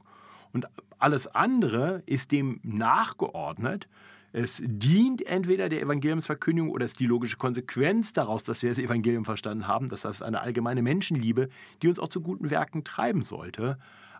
Und 0.52 0.66
alles 0.98 1.26
andere 1.28 2.02
ist 2.06 2.32
dem 2.32 2.60
nachgeordnet. 2.62 3.88
Es 4.32 4.62
dient 4.64 5.26
entweder 5.26 5.68
der 5.68 5.82
Evangeliumsverkündigung 5.82 6.70
oder 6.70 6.84
ist 6.84 7.00
die 7.00 7.06
logische 7.06 7.36
Konsequenz 7.36 8.12
daraus, 8.12 8.44
dass 8.44 8.62
wir 8.62 8.68
das 8.68 8.78
Evangelium 8.78 9.24
verstanden 9.24 9.66
haben. 9.66 9.88
Das 9.88 10.04
heißt, 10.04 10.22
eine 10.22 10.40
allgemeine 10.40 10.82
Menschenliebe, 10.82 11.48
die 11.82 11.88
uns 11.88 11.98
auch 11.98 12.08
zu 12.08 12.20
guten 12.20 12.50
Werken 12.50 12.84
treiben 12.84 13.22
sollte. 13.22 13.78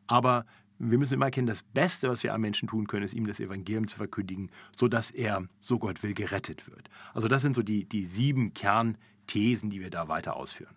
Aber 0.08 0.46
wir 0.80 0.98
müssen 0.98 1.14
immer 1.14 1.26
erkennen, 1.26 1.46
das 1.46 1.62
Beste, 1.62 2.08
was 2.08 2.24
wir 2.24 2.34
am 2.34 2.40
Menschen 2.40 2.66
tun 2.66 2.88
können, 2.88 3.04
ist 3.04 3.14
ihm 3.14 3.26
das 3.26 3.38
Evangelium 3.38 3.86
zu 3.86 3.98
verkündigen, 3.98 4.50
sodass 4.76 5.10
er, 5.10 5.46
so 5.60 5.78
Gott 5.78 6.02
will, 6.02 6.14
gerettet 6.14 6.66
wird. 6.66 6.88
Also 7.14 7.28
das 7.28 7.42
sind 7.42 7.54
so 7.54 7.62
die, 7.62 7.84
die 7.84 8.06
sieben 8.06 8.52
Kernthesen, 8.54 9.70
die 9.70 9.80
wir 9.80 9.90
da 9.90 10.08
weiter 10.08 10.34
ausführen. 10.34 10.74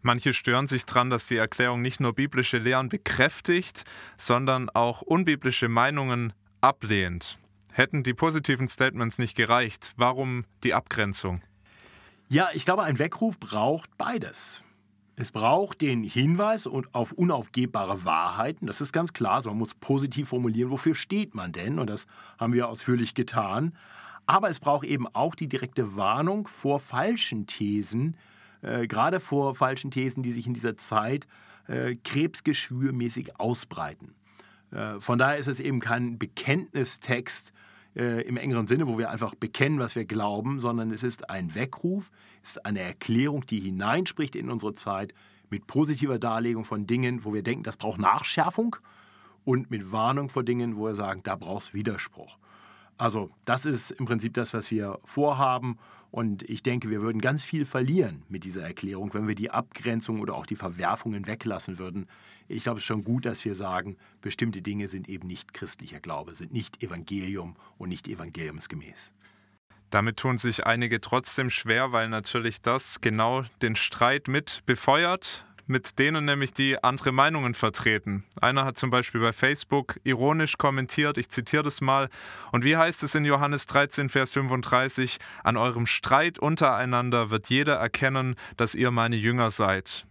Manche 0.00 0.32
stören 0.32 0.68
sich 0.68 0.86
daran, 0.86 1.10
dass 1.10 1.26
die 1.26 1.36
Erklärung 1.36 1.82
nicht 1.82 1.98
nur 1.98 2.14
biblische 2.14 2.58
Lehren 2.58 2.88
bekräftigt, 2.88 3.84
sondern 4.16 4.70
auch 4.70 5.02
unbiblische 5.02 5.68
Meinungen 5.68 6.32
ablehnt. 6.60 7.38
Hätten 7.76 8.04
die 8.04 8.14
positiven 8.14 8.68
Statements 8.68 9.18
nicht 9.18 9.34
gereicht, 9.34 9.94
warum 9.96 10.44
die 10.62 10.74
Abgrenzung? 10.74 11.42
Ja, 12.28 12.50
ich 12.54 12.64
glaube, 12.64 12.84
ein 12.84 13.00
Weckruf 13.00 13.40
braucht 13.40 13.98
beides. 13.98 14.62
Es 15.16 15.32
braucht 15.32 15.80
den 15.80 16.04
Hinweis 16.04 16.68
auf 16.68 17.10
unaufgebbare 17.10 18.04
Wahrheiten, 18.04 18.68
das 18.68 18.80
ist 18.80 18.92
ganz 18.92 19.12
klar. 19.12 19.34
Also 19.34 19.50
man 19.50 19.58
muss 19.58 19.74
positiv 19.74 20.28
formulieren, 20.28 20.70
wofür 20.70 20.94
steht 20.94 21.34
man 21.34 21.50
denn? 21.50 21.80
Und 21.80 21.90
das 21.90 22.06
haben 22.38 22.52
wir 22.52 22.68
ausführlich 22.68 23.12
getan. 23.12 23.76
Aber 24.24 24.48
es 24.48 24.60
braucht 24.60 24.86
eben 24.86 25.08
auch 25.12 25.34
die 25.34 25.48
direkte 25.48 25.96
Warnung 25.96 26.46
vor 26.46 26.78
falschen 26.78 27.48
Thesen, 27.48 28.16
äh, 28.62 28.86
gerade 28.86 29.18
vor 29.18 29.56
falschen 29.56 29.90
Thesen, 29.90 30.22
die 30.22 30.30
sich 30.30 30.46
in 30.46 30.54
dieser 30.54 30.76
Zeit 30.76 31.26
äh, 31.66 31.96
krebsgeschwürmäßig 31.96 33.40
ausbreiten. 33.40 34.14
Äh, 34.70 35.00
von 35.00 35.18
daher 35.18 35.38
ist 35.38 35.48
es 35.48 35.58
eben 35.58 35.80
kein 35.80 36.20
Bekenntnistext 36.20 37.52
äh, 37.96 38.22
im 38.22 38.36
engeren 38.36 38.66
Sinne, 38.66 38.86
wo 38.86 38.98
wir 38.98 39.10
einfach 39.10 39.34
bekennen, 39.34 39.78
was 39.78 39.94
wir 39.94 40.04
glauben, 40.04 40.60
sondern 40.60 40.90
es 40.90 41.02
ist 41.02 41.30
ein 41.30 41.54
Weckruf, 41.54 42.10
es 42.42 42.50
ist 42.50 42.66
eine 42.66 42.80
Erklärung, 42.80 43.46
die 43.46 43.60
hineinspricht 43.60 44.36
in 44.36 44.50
unsere 44.50 44.74
Zeit 44.74 45.14
mit 45.50 45.66
positiver 45.66 46.18
Darlegung 46.18 46.64
von 46.64 46.86
Dingen, 46.86 47.24
wo 47.24 47.32
wir 47.32 47.42
denken, 47.42 47.62
das 47.62 47.76
braucht 47.76 47.98
Nachschärfung 47.98 48.76
und 49.44 49.70
mit 49.70 49.92
Warnung 49.92 50.28
vor 50.28 50.42
Dingen, 50.42 50.76
wo 50.76 50.86
wir 50.86 50.94
sagen, 50.94 51.22
da 51.22 51.36
braucht 51.36 51.62
es 51.62 51.74
Widerspruch. 51.74 52.38
Also 52.96 53.30
das 53.44 53.66
ist 53.66 53.90
im 53.92 54.06
Prinzip 54.06 54.34
das, 54.34 54.54
was 54.54 54.70
wir 54.70 54.98
vorhaben. 55.04 55.78
Und 56.14 56.48
ich 56.48 56.62
denke, 56.62 56.90
wir 56.90 57.02
würden 57.02 57.20
ganz 57.20 57.42
viel 57.42 57.64
verlieren 57.64 58.22
mit 58.28 58.44
dieser 58.44 58.62
Erklärung, 58.62 59.12
wenn 59.14 59.26
wir 59.26 59.34
die 59.34 59.50
Abgrenzung 59.50 60.20
oder 60.20 60.36
auch 60.36 60.46
die 60.46 60.54
Verwerfungen 60.54 61.26
weglassen 61.26 61.80
würden. 61.80 62.06
Ich 62.46 62.62
glaube, 62.62 62.78
es 62.78 62.84
ist 62.84 62.86
schon 62.86 63.02
gut, 63.02 63.26
dass 63.26 63.44
wir 63.44 63.56
sagen, 63.56 63.96
bestimmte 64.20 64.62
Dinge 64.62 64.86
sind 64.86 65.08
eben 65.08 65.26
nicht 65.26 65.52
christlicher 65.54 65.98
Glaube, 65.98 66.36
sind 66.36 66.52
nicht 66.52 66.84
Evangelium 66.84 67.56
und 67.78 67.88
nicht 67.88 68.06
evangeliumsgemäß. 68.06 69.10
Damit 69.90 70.18
tun 70.18 70.38
sich 70.38 70.64
einige 70.64 71.00
trotzdem 71.00 71.50
schwer, 71.50 71.90
weil 71.90 72.08
natürlich 72.08 72.62
das 72.62 73.00
genau 73.00 73.42
den 73.60 73.74
Streit 73.74 74.28
mit 74.28 74.62
befeuert 74.66 75.44
mit 75.66 75.98
denen 75.98 76.24
nämlich 76.24 76.52
die 76.52 76.82
andere 76.82 77.12
Meinungen 77.12 77.54
vertreten. 77.54 78.24
Einer 78.40 78.64
hat 78.64 78.76
zum 78.76 78.90
Beispiel 78.90 79.20
bei 79.20 79.32
Facebook 79.32 79.98
ironisch 80.04 80.58
kommentiert, 80.58 81.18
ich 81.18 81.30
zitiere 81.30 81.62
das 81.62 81.80
mal, 81.80 82.10
und 82.52 82.64
wie 82.64 82.76
heißt 82.76 83.02
es 83.02 83.14
in 83.14 83.24
Johannes 83.24 83.66
13, 83.66 84.08
Vers 84.08 84.30
35, 84.32 85.18
an 85.42 85.56
eurem 85.56 85.86
Streit 85.86 86.38
untereinander 86.38 87.30
wird 87.30 87.48
jeder 87.48 87.74
erkennen, 87.74 88.36
dass 88.56 88.74
ihr 88.74 88.90
meine 88.90 89.16
Jünger 89.16 89.50
seid. 89.50 90.06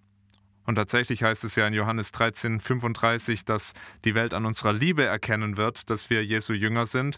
Und 0.65 0.75
tatsächlich 0.75 1.23
heißt 1.23 1.43
es 1.43 1.55
ja 1.55 1.67
in 1.67 1.73
Johannes 1.73 2.11
13, 2.13 2.59
35, 2.61 3.45
dass 3.45 3.73
die 4.05 4.15
Welt 4.15 4.33
an 4.33 4.45
unserer 4.45 4.73
Liebe 4.73 5.03
erkennen 5.03 5.57
wird, 5.57 5.89
dass 5.89 6.09
wir 6.09 6.23
Jesu 6.23 6.53
Jünger 6.53 6.85
sind. 6.85 7.17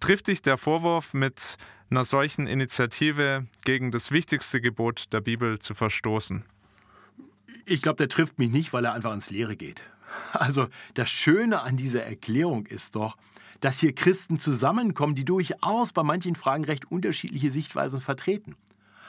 Trifft 0.00 0.26
dich 0.26 0.42
der 0.42 0.58
Vorwurf, 0.58 1.14
mit 1.14 1.58
einer 1.90 2.04
solchen 2.04 2.46
Initiative 2.46 3.46
gegen 3.64 3.92
das 3.92 4.10
wichtigste 4.10 4.60
Gebot 4.60 5.12
der 5.12 5.20
Bibel 5.20 5.60
zu 5.60 5.74
verstoßen? 5.74 6.44
Ich 7.64 7.82
glaube, 7.82 7.96
der 7.96 8.08
trifft 8.08 8.38
mich 8.38 8.50
nicht, 8.50 8.72
weil 8.72 8.84
er 8.84 8.92
einfach 8.92 9.12
ins 9.12 9.30
Leere 9.30 9.56
geht. 9.56 9.82
Also 10.32 10.68
das 10.94 11.10
Schöne 11.10 11.62
an 11.62 11.76
dieser 11.76 12.04
Erklärung 12.04 12.66
ist 12.66 12.96
doch, 12.96 13.16
dass 13.60 13.78
hier 13.78 13.94
Christen 13.94 14.38
zusammenkommen, 14.38 15.14
die 15.14 15.24
durchaus 15.24 15.92
bei 15.92 16.02
manchen 16.02 16.34
Fragen 16.34 16.64
recht 16.64 16.90
unterschiedliche 16.90 17.50
Sichtweisen 17.50 18.00
vertreten. 18.00 18.56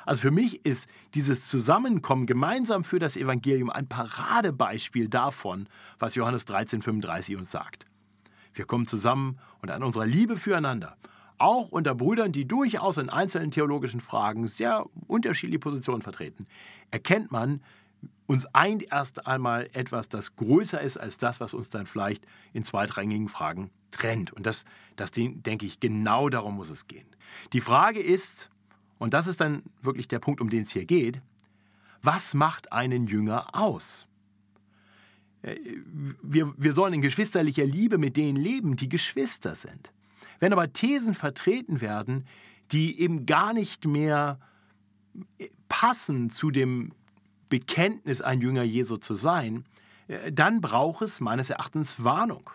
Also 0.05 0.21
für 0.21 0.31
mich 0.31 0.65
ist 0.65 0.87
dieses 1.13 1.47
Zusammenkommen 1.47 2.25
gemeinsam 2.25 2.83
für 2.83 2.99
das 2.99 3.17
Evangelium 3.17 3.69
ein 3.69 3.87
Paradebeispiel 3.87 5.07
davon, 5.07 5.67
was 5.97 6.15
Johannes 6.15 6.47
13,35 6.47 7.37
uns 7.37 7.51
sagt. 7.51 7.85
Wir 8.53 8.65
kommen 8.65 8.85
zusammen 8.85 9.39
und 9.61 9.71
an 9.71 9.81
unserer 9.81 10.05
Liebe 10.05 10.37
füreinander, 10.37 10.97
auch 11.37 11.69
unter 11.69 11.95
Brüdern, 11.95 12.31
die 12.31 12.45
durchaus 12.45 12.97
in 12.97 13.09
einzelnen 13.09 13.51
theologischen 13.51 14.01
Fragen 14.01 14.45
sehr 14.47 14.85
unterschiedliche 15.07 15.59
Positionen 15.59 16.01
vertreten, 16.01 16.45
erkennt 16.91 17.31
man, 17.31 17.61
uns 18.25 18.45
eint 18.53 18.91
erst 18.91 19.27
einmal 19.27 19.69
etwas, 19.73 20.09
das 20.09 20.35
größer 20.35 20.81
ist 20.81 20.97
als 20.97 21.17
das, 21.17 21.39
was 21.39 21.53
uns 21.53 21.69
dann 21.69 21.85
vielleicht 21.85 22.25
in 22.53 22.63
zweitrangigen 22.63 23.29
Fragen 23.29 23.69
trennt. 23.91 24.31
Und 24.31 24.45
das, 24.45 24.65
das 24.95 25.11
denke 25.11 25.65
ich, 25.65 25.79
genau 25.79 26.29
darum 26.29 26.55
muss 26.55 26.69
es 26.69 26.87
gehen. 26.87 27.07
Die 27.53 27.61
Frage 27.61 27.99
ist, 28.01 28.49
und 28.97 29.13
das 29.13 29.27
ist 29.27 29.41
dann 29.41 29.63
wirklich 29.81 30.07
der 30.07 30.19
Punkt, 30.19 30.41
um 30.41 30.49
den 30.49 30.63
es 30.63 30.71
hier 30.71 30.85
geht, 30.85 31.21
was 32.01 32.33
macht 32.33 32.71
einen 32.71 33.07
Jünger 33.07 33.55
aus? 33.55 34.07
Äh, 35.41 35.55
wir, 36.21 36.53
wir 36.57 36.73
sollen 36.73 36.93
in 36.93 37.01
geschwisterlicher 37.01 37.65
Liebe 37.65 37.97
mit 37.97 38.17
denen 38.17 38.35
leben, 38.35 38.75
die 38.75 38.89
Geschwister 38.89 39.55
sind. 39.55 39.91
Wenn 40.39 40.53
aber 40.53 40.73
Thesen 40.73 41.13
vertreten 41.13 41.81
werden, 41.81 42.25
die 42.71 42.99
eben 42.99 43.25
gar 43.25 43.53
nicht 43.53 43.85
mehr 43.85 44.39
äh, 45.37 45.49
passen 45.69 46.29
zu 46.29 46.51
dem 46.51 46.91
Bekenntnis, 47.53 48.19
ein 48.19 48.41
Jünger 48.41 48.63
Jesu 48.63 48.97
zu 48.97 49.13
sein, 49.13 49.63
äh, 50.07 50.31
dann 50.31 50.59
braucht 50.59 51.03
es 51.03 51.19
meines 51.19 51.51
Erachtens 51.51 52.03
Warnung. 52.03 52.49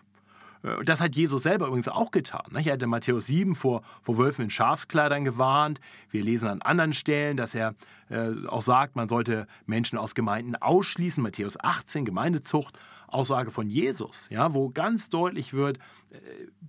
Äh, 0.64 0.84
das 0.84 1.00
hat 1.00 1.14
Jesus 1.14 1.44
selber 1.44 1.68
übrigens 1.68 1.86
auch 1.86 2.10
getan. 2.10 2.42
Ne? 2.50 2.66
Er 2.66 2.72
hatte 2.72 2.88
Matthäus 2.88 3.26
7 3.26 3.54
vor, 3.54 3.82
vor 4.02 4.18
Wölfen 4.18 4.46
in 4.46 4.50
Schafskleidern 4.50 5.24
gewarnt. 5.24 5.78
Wir 6.10 6.24
lesen 6.24 6.48
an 6.48 6.62
anderen 6.62 6.94
Stellen, 6.94 7.36
dass 7.36 7.54
er 7.54 7.76
äh, 8.10 8.30
auch 8.48 8.62
sagt, 8.62 8.96
man 8.96 9.08
sollte 9.08 9.46
Menschen 9.66 9.98
aus 9.98 10.16
Gemeinden 10.16 10.56
ausschließen. 10.56 11.22
Matthäus 11.22 11.56
18, 11.60 12.04
Gemeindezucht, 12.04 12.76
Aussage 13.06 13.52
von 13.52 13.70
Jesus, 13.70 14.26
ja, 14.30 14.52
wo 14.52 14.68
ganz 14.68 15.10
deutlich 15.10 15.54
wird, 15.54 15.78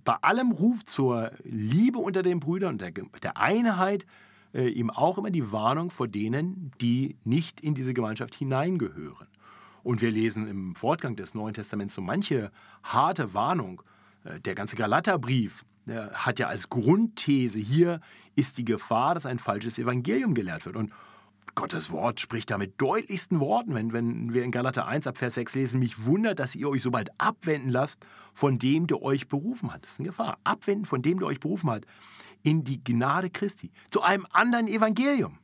bei 0.04 0.14
allem 0.22 0.52
Ruf 0.52 0.84
zur 0.84 1.32
Liebe 1.42 1.98
unter 1.98 2.22
den 2.22 2.38
Brüdern 2.38 2.74
und 2.74 2.80
der, 2.80 2.92
der 3.22 3.36
Einheit 3.36 4.06
äh, 4.54 4.68
ihm 4.68 4.90
auch 4.90 5.18
immer 5.18 5.30
die 5.30 5.52
Warnung 5.52 5.90
vor 5.90 6.08
denen, 6.08 6.72
die 6.80 7.16
nicht 7.24 7.60
in 7.60 7.74
diese 7.74 7.94
Gemeinschaft 7.94 8.34
hineingehören. 8.34 9.28
Und 9.82 10.02
wir 10.02 10.10
lesen 10.10 10.46
im 10.46 10.74
Fortgang 10.74 11.16
des 11.16 11.34
Neuen 11.34 11.54
Testaments 11.54 11.94
so 11.94 12.02
manche 12.02 12.50
harte 12.82 13.34
Warnung. 13.34 13.82
Äh, 14.24 14.40
der 14.40 14.54
ganze 14.54 14.76
Galaterbrief 14.76 15.64
hat 16.12 16.38
ja 16.38 16.46
als 16.46 16.68
Grundthese, 16.68 17.58
hier 17.58 18.00
ist 18.36 18.58
die 18.58 18.64
Gefahr, 18.64 19.14
dass 19.14 19.26
ein 19.26 19.38
falsches 19.40 19.78
Evangelium 19.78 20.34
gelehrt 20.34 20.66
wird. 20.66 20.76
Und 20.76 20.92
Gottes 21.54 21.90
Wort 21.90 22.20
spricht 22.20 22.50
da 22.50 22.58
mit 22.58 22.80
deutlichsten 22.80 23.40
Worten, 23.40 23.74
wenn, 23.74 23.92
wenn 23.92 24.32
wir 24.32 24.44
in 24.44 24.50
Galater 24.50 24.86
1 24.86 25.06
ab 25.06 25.18
Vers 25.18 25.34
6 25.34 25.54
lesen, 25.56 25.80
mich 25.80 26.04
wundert, 26.04 26.38
dass 26.38 26.54
ihr 26.54 26.68
euch 26.68 26.82
so 26.82 26.90
bald 26.90 27.10
abwenden 27.18 27.70
lasst 27.70 28.06
von 28.34 28.58
dem, 28.58 28.86
der 28.86 29.02
euch 29.02 29.28
berufen 29.28 29.72
hat. 29.72 29.84
Das 29.84 29.92
ist 29.92 30.00
eine 30.00 30.08
Gefahr. 30.08 30.38
Abwenden 30.44 30.84
von 30.84 31.02
dem, 31.02 31.18
der 31.18 31.28
euch 31.28 31.40
berufen 31.40 31.70
hat, 31.70 31.86
in 32.42 32.64
die 32.64 32.82
Gnade 32.82 33.30
Christi, 33.30 33.70
zu 33.90 34.02
einem 34.02 34.26
anderen 34.32 34.66
Evangelium 34.68 35.38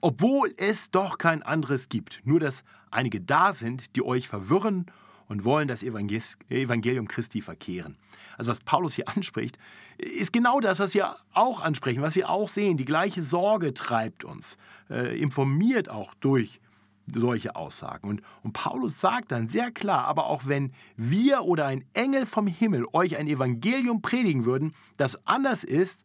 obwohl 0.00 0.54
es 0.56 0.90
doch 0.90 1.18
kein 1.18 1.42
anderes 1.42 1.88
gibt. 1.88 2.20
Nur 2.24 2.40
dass 2.40 2.64
einige 2.90 3.20
da 3.20 3.52
sind, 3.52 3.96
die 3.96 4.04
euch 4.04 4.28
verwirren 4.28 4.86
und 5.28 5.44
wollen 5.44 5.68
das 5.68 5.82
Evangelium 5.82 7.08
Christi 7.08 7.42
verkehren. 7.42 7.96
Also 8.38 8.50
was 8.50 8.60
Paulus 8.60 8.94
hier 8.94 9.08
anspricht, 9.08 9.58
ist 9.98 10.32
genau 10.32 10.60
das, 10.60 10.78
was 10.78 10.94
wir 10.94 11.16
auch 11.32 11.60
ansprechen, 11.60 12.02
was 12.02 12.14
wir 12.14 12.28
auch 12.30 12.48
sehen. 12.48 12.76
Die 12.76 12.84
gleiche 12.84 13.22
Sorge 13.22 13.74
treibt 13.74 14.24
uns, 14.24 14.58
äh, 14.90 15.20
informiert 15.20 15.88
auch 15.88 16.14
durch 16.14 16.60
solche 17.14 17.56
Aussagen. 17.56 18.08
Und, 18.08 18.22
und 18.42 18.52
Paulus 18.52 19.00
sagt 19.00 19.32
dann 19.32 19.48
sehr 19.48 19.70
klar, 19.70 20.04
aber 20.06 20.26
auch 20.26 20.42
wenn 20.46 20.72
wir 20.96 21.44
oder 21.44 21.66
ein 21.66 21.84
Engel 21.94 22.26
vom 22.26 22.46
Himmel 22.46 22.86
euch 22.92 23.16
ein 23.16 23.28
Evangelium 23.28 24.02
predigen 24.02 24.44
würden, 24.44 24.74
das 24.96 25.26
anders 25.26 25.64
ist 25.64 26.04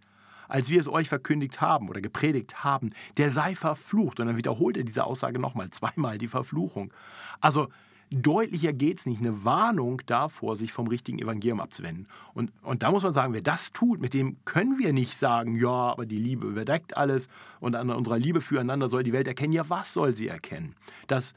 als 0.51 0.69
wir 0.69 0.81
es 0.81 0.89
euch 0.89 1.07
verkündigt 1.07 1.61
haben 1.61 1.87
oder 1.87 2.01
gepredigt 2.01 2.61
haben, 2.65 2.91
der 3.15 3.31
sei 3.31 3.55
verflucht. 3.55 4.19
Und 4.19 4.27
dann 4.27 4.35
wiederholt 4.35 4.75
er 4.75 4.83
diese 4.83 5.05
Aussage 5.05 5.39
nochmal, 5.39 5.69
zweimal 5.69 6.17
die 6.17 6.27
Verfluchung. 6.27 6.93
Also 7.39 7.69
deutlicher 8.11 8.73
geht 8.73 8.99
es 8.99 9.05
nicht. 9.05 9.21
Eine 9.21 9.45
Warnung 9.45 10.01
davor, 10.05 10.55
sich 10.55 10.73
vom 10.73 10.87
richtigen 10.87 11.19
Evangelium 11.19 11.61
abzuwenden. 11.61 12.07
Und, 12.33 12.51
und 12.61 12.83
da 12.83 12.91
muss 12.91 13.03
man 13.03 13.13
sagen, 13.13 13.33
wer 13.33 13.41
das 13.41 13.71
tut, 13.71 14.01
mit 14.01 14.13
dem 14.13 14.37
können 14.45 14.77
wir 14.77 14.91
nicht 14.93 15.17
sagen, 15.17 15.55
ja, 15.55 15.69
aber 15.69 16.05
die 16.05 16.19
Liebe 16.19 16.47
überdeckt 16.47 16.97
alles 16.97 17.29
und 17.59 17.75
an 17.75 17.89
unserer 17.89 18.19
Liebe 18.19 18.41
füreinander 18.41 18.89
soll 18.89 19.03
die 19.03 19.13
Welt 19.13 19.27
erkennen. 19.27 19.53
Ja, 19.53 19.69
was 19.69 19.93
soll 19.93 20.13
sie 20.13 20.27
erkennen? 20.27 20.75
Dass 21.07 21.33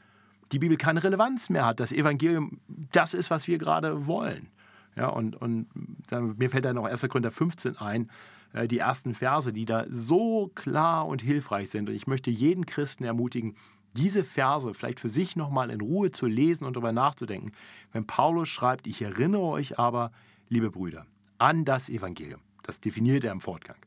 die 0.51 0.59
Bibel 0.59 0.77
keine 0.77 1.03
Relevanz 1.03 1.49
mehr 1.49 1.65
hat, 1.65 1.79
das 1.79 1.91
Evangelium 1.91 2.59
das 2.91 3.13
ist, 3.13 3.31
was 3.31 3.47
wir 3.47 3.57
gerade 3.57 4.05
wollen. 4.05 4.47
Ja, 4.95 5.07
und, 5.07 5.35
und 5.35 5.67
dann, 6.07 6.35
mir 6.37 6.49
fällt 6.49 6.65
da 6.65 6.73
noch 6.73 6.85
1. 6.85 7.01
Korinther 7.09 7.31
15 7.31 7.77
ein, 7.77 8.09
äh, 8.53 8.67
die 8.67 8.79
ersten 8.79 9.13
Verse, 9.13 9.51
die 9.51 9.65
da 9.65 9.85
so 9.89 10.51
klar 10.55 11.07
und 11.07 11.21
hilfreich 11.21 11.69
sind. 11.69 11.89
Und 11.89 11.95
ich 11.95 12.07
möchte 12.07 12.31
jeden 12.31 12.65
Christen 12.65 13.03
ermutigen, 13.03 13.55
diese 13.95 14.23
Verse 14.23 14.73
vielleicht 14.73 14.99
für 14.99 15.09
sich 15.09 15.35
nochmal 15.35 15.69
in 15.69 15.81
Ruhe 15.81 16.11
zu 16.11 16.27
lesen 16.27 16.65
und 16.65 16.75
darüber 16.75 16.91
nachzudenken. 16.91 17.51
Wenn 17.91 18.05
Paulus 18.05 18.49
schreibt, 18.49 18.87
ich 18.87 19.01
erinnere 19.01 19.41
euch 19.41 19.79
aber, 19.79 20.11
liebe 20.49 20.71
Brüder, 20.71 21.05
an 21.37 21.65
das 21.65 21.89
Evangelium. 21.89 22.41
Das 22.63 22.79
definiert 22.79 23.23
er 23.23 23.31
im 23.31 23.41
Fortgang. 23.41 23.77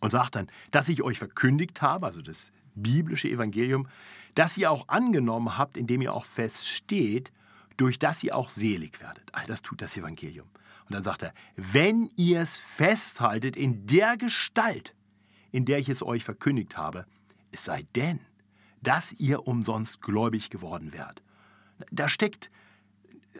Und 0.00 0.12
sagt 0.12 0.36
dann, 0.36 0.48
dass 0.70 0.88
ich 0.88 1.02
euch 1.02 1.18
verkündigt 1.18 1.82
habe, 1.82 2.06
also 2.06 2.22
das 2.22 2.52
biblische 2.74 3.28
Evangelium, 3.28 3.88
das 4.34 4.56
ihr 4.56 4.70
auch 4.70 4.88
angenommen 4.88 5.58
habt, 5.58 5.76
indem 5.76 6.02
ihr 6.02 6.14
auch 6.14 6.24
feststeht, 6.24 7.32
durch 7.76 7.98
das 7.98 8.22
ihr 8.22 8.36
auch 8.36 8.50
selig 8.50 9.00
werdet. 9.00 9.24
All 9.32 9.46
das 9.46 9.62
tut 9.62 9.82
das 9.82 9.96
Evangelium. 9.96 10.46
Und 10.88 10.94
dann 10.94 11.04
sagt 11.04 11.22
er, 11.22 11.32
wenn 11.56 12.10
ihr 12.16 12.40
es 12.40 12.58
festhaltet 12.58 13.56
in 13.56 13.86
der 13.86 14.16
Gestalt, 14.16 14.94
in 15.52 15.64
der 15.64 15.78
ich 15.78 15.88
es 15.88 16.02
euch 16.02 16.24
verkündigt 16.24 16.76
habe, 16.76 17.06
es 17.52 17.64
sei 17.64 17.86
denn, 17.94 18.20
dass 18.82 19.12
ihr 19.12 19.46
umsonst 19.46 20.00
gläubig 20.00 20.50
geworden 20.50 20.92
werdet. 20.92 21.22
Da 21.90 22.08
steckt 22.08 22.50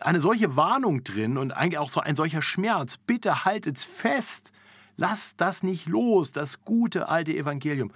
eine 0.01 0.21
solche 0.21 0.57
Warnung 0.57 1.05
drin 1.05 1.37
und 1.37 1.53
eigentlich 1.53 1.79
auch 1.79 1.91
so 1.91 2.01
ein 2.01 2.17
solcher 2.17 2.43
Schmerz. 2.43 2.97
Bitte 2.97 3.45
haltet 3.45 3.79
fest, 3.79 4.53
lasst 4.97 5.41
das 5.41 5.63
nicht 5.63 5.87
los, 5.87 6.33
das 6.33 6.65
gute 6.65 7.09
alte 7.09 7.37
Evangelium. 7.37 7.93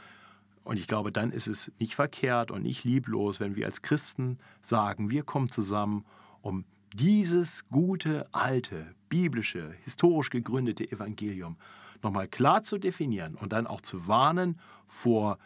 Und 0.65 0.79
ich 0.79 0.87
glaube, 0.87 1.13
dann 1.13 1.31
ist 1.31 1.47
es 1.47 1.71
nicht 1.79 1.95
verkehrt 1.95 2.51
und 2.51 2.63
nicht 2.63 2.85
lieblos, 2.85 3.39
wenn 3.41 3.55
wir 3.55 3.67
als 3.67 3.83
Christen 3.83 4.39
sagen, 4.63 5.11
wir 5.11 5.23
kommen 5.23 5.51
zusammen, 5.51 6.05
um 6.41 6.65
dieses 6.95 7.69
gute, 7.69 8.27
alte, 8.33 8.95
biblische, 9.09 9.75
historisch 9.85 10.31
gegründete 10.31 10.91
Evangelium 10.91 11.57
nochmal 12.03 12.29
klar 12.29 12.63
zu 12.63 12.79
definieren 12.79 13.35
und 13.35 13.53
dann 13.53 13.67
auch 13.67 13.81
zu 13.81 14.07
warnen 14.07 14.59
vor 14.87 15.39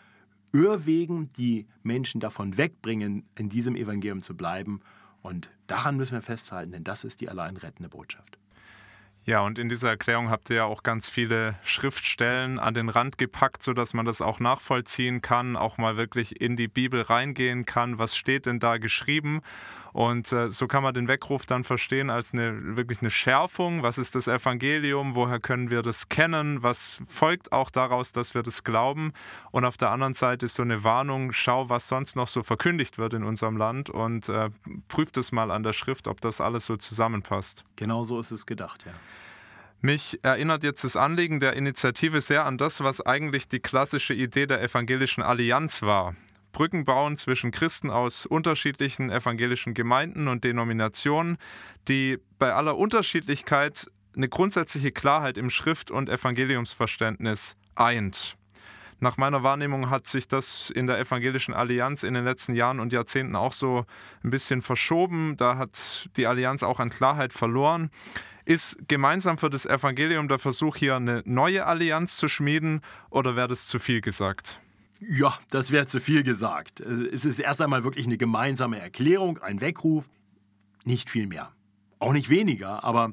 Irrwegen, 0.53 1.29
die 1.37 1.67
Menschen 1.83 2.21
davon 2.21 2.57
wegbringen, 2.57 3.25
in 3.37 3.49
diesem 3.49 3.77
Evangelium 3.77 4.23
zu 4.23 4.37
bleiben. 4.37 4.81
Und 5.23 5.51
daran 5.67 5.97
müssen 5.97 6.15
wir 6.15 6.23
festhalten, 6.23 6.73
denn 6.73 6.85
das 6.85 7.05
ist 7.05 7.21
die 7.21 7.29
allein 7.29 7.57
rettende 7.57 7.89
Botschaft. 7.89 8.39
Ja, 9.29 9.41
und 9.41 9.59
in 9.59 9.69
dieser 9.69 9.91
Erklärung 9.91 10.31
habt 10.31 10.49
ihr 10.49 10.57
ja 10.57 10.65
auch 10.65 10.83
ganz 10.83 11.11
viele 11.11 11.57
Schriftstellen 11.63 12.59
an 12.59 12.73
den 12.73 12.89
Rand 12.89 13.19
gepackt, 13.19 13.63
sodass 13.63 13.93
man 13.93 14.07
das 14.07 14.23
auch 14.23 14.41
nachvollziehen 14.41 15.21
kann, 15.21 15.55
auch 15.55 15.77
mal 15.77 15.99
wirklich 15.99 16.41
in 16.41 16.57
die 16.57 16.67
Bibel 16.67 17.03
reingehen 17.03 17.67
kann. 17.67 17.99
Was 17.99 18.17
steht 18.17 18.47
denn 18.47 18.59
da 18.59 18.79
geschrieben? 18.79 19.43
Und 19.99 20.31
äh, 20.31 20.49
so 20.49 20.69
kann 20.69 20.85
man 20.85 20.95
den 20.95 21.09
Weckruf 21.09 21.45
dann 21.45 21.65
verstehen 21.65 22.09
als 22.09 22.33
eine 22.33 22.77
wirklich 22.77 23.01
eine 23.01 23.11
Schärfung. 23.11 23.83
Was 23.83 23.99
ist 23.99 24.15
das 24.15 24.29
Evangelium? 24.29 25.17
Woher 25.17 25.41
können 25.41 25.71
wir 25.71 25.83
das 25.83 26.09
kennen? 26.09 26.63
Was 26.63 27.01
folgt 27.09 27.51
auch 27.51 27.69
daraus, 27.69 28.13
dass 28.13 28.33
wir 28.33 28.45
das 28.45 28.63
glauben? 28.63 29.13
Und 29.51 29.65
auf 29.65 29.77
der 29.77 29.91
anderen 29.91 30.15
Seite 30.15 30.47
ist 30.47 30.55
so 30.55 30.63
eine 30.63 30.85
Warnung, 30.85 31.33
schau, 31.33 31.69
was 31.69 31.89
sonst 31.89 32.15
noch 32.15 32.29
so 32.29 32.45
verkündigt 32.45 32.99
wird 32.99 33.13
in 33.13 33.25
unserem 33.25 33.57
Land 33.57 33.91
und 33.91 34.29
äh, 34.29 34.51
prüft 34.87 35.17
es 35.17 35.33
mal 35.33 35.51
an 35.51 35.65
der 35.65 35.73
Schrift, 35.73 36.07
ob 36.07 36.21
das 36.21 36.41
alles 36.41 36.65
so 36.67 36.77
zusammenpasst. 36.77 37.65
Genau 37.75 38.05
so 38.05 38.21
ist 38.21 38.31
es 38.31 38.47
gedacht, 38.47 38.85
ja. 38.87 38.93
Mich 39.81 40.21
erinnert 40.23 40.63
jetzt 40.63 40.85
das 40.85 40.95
Anliegen 40.95 41.41
der 41.41 41.55
Initiative 41.55 42.21
sehr 42.21 42.47
an 42.47 42.57
das, 42.57 42.85
was 42.85 43.01
eigentlich 43.01 43.49
die 43.49 43.59
klassische 43.59 44.15
Idee 44.15 44.47
der 44.47 44.63
evangelischen 44.63 45.25
Allianz 45.25 45.83
war. 45.83 46.15
Brücken 46.53 46.85
bauen 46.85 47.17
zwischen 47.17 47.51
Christen 47.51 47.91
aus 47.91 48.27
unterschiedlichen 48.27 49.11
evangelischen 49.11 49.75
Gemeinden 49.75 50.29
und 50.29 50.45
Denominationen, 50.45 51.39
die 51.89 52.19
bei 52.39 52.53
aller 52.53 52.77
Unterschiedlichkeit 52.77 53.87
eine 54.17 54.29
grundsätzliche 54.29 54.91
Klarheit 54.91 55.39
im 55.39 55.51
Schrift- 55.51 55.91
und 55.91 56.09
Evangeliumsverständnis 56.09 57.57
eint. 57.75 58.37
Nach 59.01 59.17
meiner 59.17 59.45
Wahrnehmung 59.45 59.91
hat 59.91 60.09
sich 60.09 60.27
das 60.27 60.71
in 60.71 60.89
der 60.89 60.99
Evangelischen 60.99 61.55
Allianz 61.55 62.03
in 62.03 62.15
den 62.15 62.25
letzten 62.25 62.55
Jahren 62.55 62.81
und 62.81 62.93
Jahrzehnten 62.93 63.37
auch 63.37 63.53
so 63.53 63.85
ein 64.25 64.31
bisschen 64.31 64.61
verschoben. 64.61 65.37
Da 65.37 65.57
hat 65.57 66.09
die 66.17 66.27
Allianz 66.27 66.65
auch 66.65 66.81
an 66.81 66.91
Klarheit 66.91 67.33
verloren. 67.33 67.91
Ist 68.45 68.77
gemeinsam 68.89 69.39
für 69.39 69.51
das 69.51 69.67
Evangelium 69.67 70.27
der 70.27 70.41
Versuch, 70.41 70.75
hier 70.75 70.97
eine 70.97 71.23
neue 71.27 71.67
Allianz 71.67 72.17
zu 72.17 72.29
schmieden 72.29 72.81
oder 73.11 73.37
wäre 73.37 73.49
das 73.49 73.69
zu 73.69 73.79
viel 73.79 74.01
gesagt? 74.01 74.61
Ja, 75.01 75.39
das 75.51 75.71
wäre 75.71 75.87
zu 75.87 76.01
viel 76.01 76.25
gesagt. 76.25 76.81
Es 76.81 77.25
ist 77.25 77.39
erst 77.39 77.63
einmal 77.63 77.85
wirklich 77.85 78.07
eine 78.07 78.17
gemeinsame 78.17 78.81
Erklärung, 78.81 79.39
ein 79.39 79.61
Weckruf, 79.61 80.09
nicht 80.85 81.09
viel 81.09 81.27
mehr. 81.27 81.53
Auch 82.01 82.13
nicht 82.13 82.31
weniger, 82.31 82.83
aber 82.83 83.13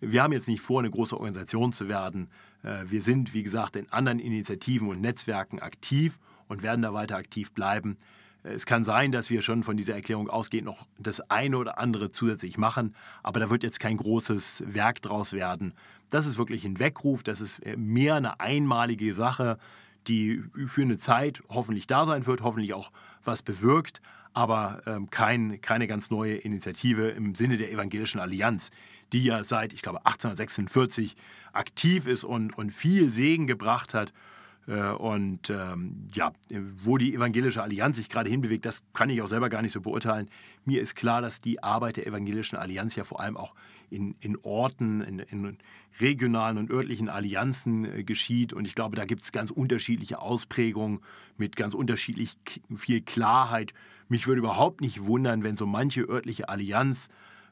wir 0.00 0.22
haben 0.22 0.32
jetzt 0.32 0.48
nicht 0.48 0.60
vor, 0.60 0.80
eine 0.80 0.90
große 0.90 1.14
Organisation 1.16 1.72
zu 1.72 1.88
werden. 1.88 2.28
Äh, 2.62 2.84
wir 2.88 3.02
sind, 3.02 3.34
wie 3.34 3.42
gesagt, 3.42 3.76
in 3.76 3.90
anderen 3.92 4.18
Initiativen 4.18 4.88
und 4.88 5.00
Netzwerken 5.00 5.60
aktiv 5.60 6.18
und 6.48 6.62
werden 6.62 6.82
da 6.82 6.92
weiter 6.92 7.16
aktiv 7.16 7.52
bleiben. 7.52 7.96
Äh, 8.42 8.50
es 8.50 8.66
kann 8.66 8.84
sein, 8.84 9.12
dass 9.12 9.30
wir 9.30 9.42
schon 9.42 9.62
von 9.62 9.76
dieser 9.76 9.94
Erklärung 9.94 10.28
ausgehend 10.28 10.66
noch 10.66 10.86
das 10.98 11.20
eine 11.30 11.56
oder 11.56 11.78
andere 11.78 12.10
zusätzlich 12.10 12.58
machen, 12.58 12.94
aber 13.22 13.40
da 13.40 13.48
wird 13.48 13.62
jetzt 13.62 13.80
kein 13.80 13.96
großes 13.96 14.64
Werk 14.66 15.00
draus 15.02 15.32
werden. 15.32 15.72
Das 16.10 16.26
ist 16.26 16.36
wirklich 16.36 16.64
ein 16.64 16.78
Weckruf, 16.78 17.22
das 17.22 17.40
ist 17.40 17.60
äh, 17.60 17.76
mehr 17.76 18.16
eine 18.16 18.40
einmalige 18.40 19.14
Sache, 19.14 19.58
die 20.08 20.42
für 20.66 20.82
eine 20.82 20.98
Zeit 20.98 21.42
hoffentlich 21.48 21.86
da 21.86 22.06
sein 22.06 22.26
wird, 22.26 22.42
hoffentlich 22.42 22.74
auch 22.74 22.92
was 23.24 23.42
bewirkt, 23.42 24.00
aber 24.34 24.82
ähm, 24.86 25.10
kein, 25.10 25.60
keine 25.60 25.86
ganz 25.86 26.10
neue 26.10 26.34
Initiative 26.36 27.10
im 27.10 27.34
Sinne 27.34 27.56
der 27.56 27.70
Evangelischen 27.70 28.20
Allianz, 28.20 28.70
die 29.12 29.24
ja 29.24 29.44
seit, 29.44 29.72
ich 29.72 29.82
glaube, 29.82 29.98
1846 30.06 31.16
aktiv 31.52 32.06
ist 32.06 32.24
und, 32.24 32.56
und 32.56 32.72
viel 32.72 33.10
Segen 33.10 33.46
gebracht 33.46 33.94
hat. 33.94 34.12
Äh, 34.66 34.90
und 34.92 35.50
ähm, 35.50 36.08
ja, 36.14 36.32
wo 36.82 36.96
die 36.96 37.14
Evangelische 37.14 37.62
Allianz 37.62 37.96
sich 37.96 38.08
gerade 38.08 38.30
hinbewegt, 38.30 38.64
das 38.64 38.82
kann 38.94 39.10
ich 39.10 39.20
auch 39.20 39.28
selber 39.28 39.48
gar 39.48 39.62
nicht 39.62 39.72
so 39.72 39.80
beurteilen. 39.80 40.28
Mir 40.64 40.80
ist 40.80 40.94
klar, 40.94 41.20
dass 41.20 41.40
die 41.40 41.62
Arbeit 41.62 41.96
der 41.96 42.06
Evangelischen 42.06 42.56
Allianz 42.56 42.96
ja 42.96 43.04
vor 43.04 43.20
allem 43.20 43.36
auch 43.36 43.54
in, 43.92 44.14
in 44.20 44.36
Orten, 44.42 45.02
in, 45.02 45.18
in 45.18 45.58
regionalen 46.00 46.58
und 46.58 46.70
örtlichen 46.70 47.08
Allianzen 47.08 47.84
äh, 47.84 48.04
geschieht. 48.04 48.52
Und 48.52 48.66
ich 48.66 48.74
glaube, 48.74 48.96
da 48.96 49.04
gibt 49.04 49.22
es 49.22 49.32
ganz 49.32 49.50
unterschiedliche 49.50 50.20
Ausprägungen 50.20 51.00
mit 51.36 51.56
ganz 51.56 51.74
unterschiedlich 51.74 52.38
viel 52.74 53.02
Klarheit. 53.02 53.74
Mich 54.08 54.26
würde 54.26 54.40
überhaupt 54.40 54.80
nicht 54.80 55.04
wundern, 55.04 55.42
wenn 55.44 55.56
so 55.56 55.66
manche 55.66 56.02
örtliche 56.08 56.48
Allianz 56.48 57.08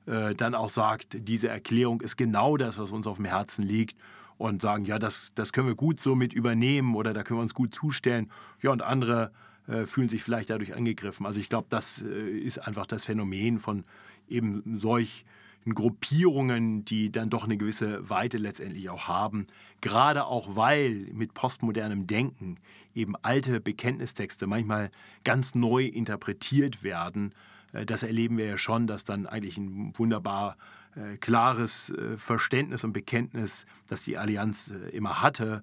äh, 0.07 0.35
dann 0.35 0.55
auch 0.55 0.71
sagt, 0.71 1.17
diese 1.29 1.49
Erklärung 1.49 2.01
ist 2.01 2.17
genau 2.17 2.57
das, 2.57 2.79
was 2.79 2.91
uns 2.91 3.07
auf 3.07 3.17
dem 3.17 3.27
Herzen 3.27 3.63
liegt 3.63 3.97
und 4.39 4.63
sagen, 4.63 4.87
ja, 4.87 4.99
das, 4.99 5.33
das 5.35 5.53
können 5.53 5.69
wir 5.69 5.75
gut 5.75 6.01
so 6.01 6.15
mit 6.15 6.33
übernehmen 6.33 6.95
oder 6.95 7.13
da 7.13 7.23
können 7.23 7.39
wir 7.39 7.43
uns 7.43 7.55
gut 7.55 7.75
zustellen. 7.75 8.31
Ja, 8.63 8.71
und 8.71 8.81
andere 8.81 9.33
äh, 9.69 9.85
fühlen 9.85 10.09
sich 10.09 10.23
vielleicht 10.23 10.49
dadurch 10.49 10.75
angegriffen. 10.75 11.27
Also 11.27 11.39
ich 11.39 11.51
glaube, 11.51 11.67
das 11.69 12.01
äh, 12.01 12.39
ist 12.39 12.59
einfach 12.59 12.87
das 12.87 13.05
Phänomen 13.05 13.59
von 13.59 13.85
eben 14.29 14.79
solch 14.79 15.27
Gruppierungen, 15.75 16.85
die 16.85 17.11
dann 17.11 17.31
doch 17.31 17.45
eine 17.45 17.57
gewisse 17.57 18.09
Weite 18.09 18.39
letztendlich 18.39 18.91
auch 18.91 19.09
haben. 19.09 19.47
Gerade 19.81 20.27
auch, 20.27 20.57
weil 20.57 21.09
mit 21.13 21.35
postmodernem 21.35 22.07
Denken 22.07 22.59
eben 22.95 23.15
alte 23.23 23.61
Bekenntnistexte 23.61 24.47
manchmal 24.47 24.91
ganz 25.25 25.55
neu 25.55 25.85
interpretiert 25.85 26.83
werden. 26.83 27.35
Äh, 27.73 27.87
das 27.87 28.03
erleben 28.03 28.39
wir 28.39 28.47
ja 28.47 28.59
schon, 28.59 28.87
dass 28.87 29.05
dann 29.05 29.27
eigentlich 29.27 29.59
ein 29.59 29.93
wunderbar 29.97 30.57
äh, 30.97 31.17
klares 31.17 31.91
äh, 31.91 32.17
Verständnis 32.17 32.85
und 32.85 32.93
Bekenntnis, 32.93 33.67
das 33.87 34.03
die 34.03 34.19
Allianz 34.19 34.73
immer 34.93 35.23
hatte, 35.23 35.63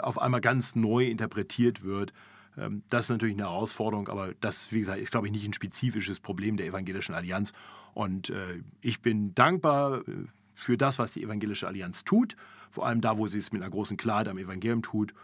auf 0.00 0.18
einmal 0.18 0.40
ganz 0.40 0.74
neu 0.74 1.04
interpretiert 1.04 1.82
wird. 1.82 2.14
Ähm, 2.56 2.82
das 2.88 3.06
ist 3.06 3.10
natürlich 3.10 3.34
eine 3.34 3.44
Herausforderung, 3.44 4.08
aber 4.08 4.34
das, 4.40 4.70
wie 4.72 4.80
gesagt, 4.80 5.00
ist, 5.00 5.10
glaube 5.10 5.26
ich, 5.26 5.32
nicht 5.32 5.46
ein 5.46 5.52
spezifisches 5.52 6.20
Problem 6.20 6.56
der 6.56 6.66
Evangelischen 6.66 7.14
Allianz. 7.14 7.52
Und 7.94 8.30
äh, 8.30 8.62
ich 8.80 9.00
bin 9.00 9.34
dankbar 9.34 10.06
äh, 10.08 10.26
für 10.54 10.76
das, 10.76 10.98
was 10.98 11.12
die 11.12 11.22
Evangelische 11.22 11.66
Allianz 11.66 12.04
tut, 12.04 12.36
vor 12.70 12.86
allem 12.86 13.00
da, 13.00 13.18
wo 13.18 13.26
sie 13.26 13.38
es 13.38 13.52
mit 13.52 13.62
einer 13.62 13.70
großen 13.70 13.96
Klarheit 13.96 14.28
am 14.28 14.38
Evangelium 14.38 14.82
tut 14.82 15.14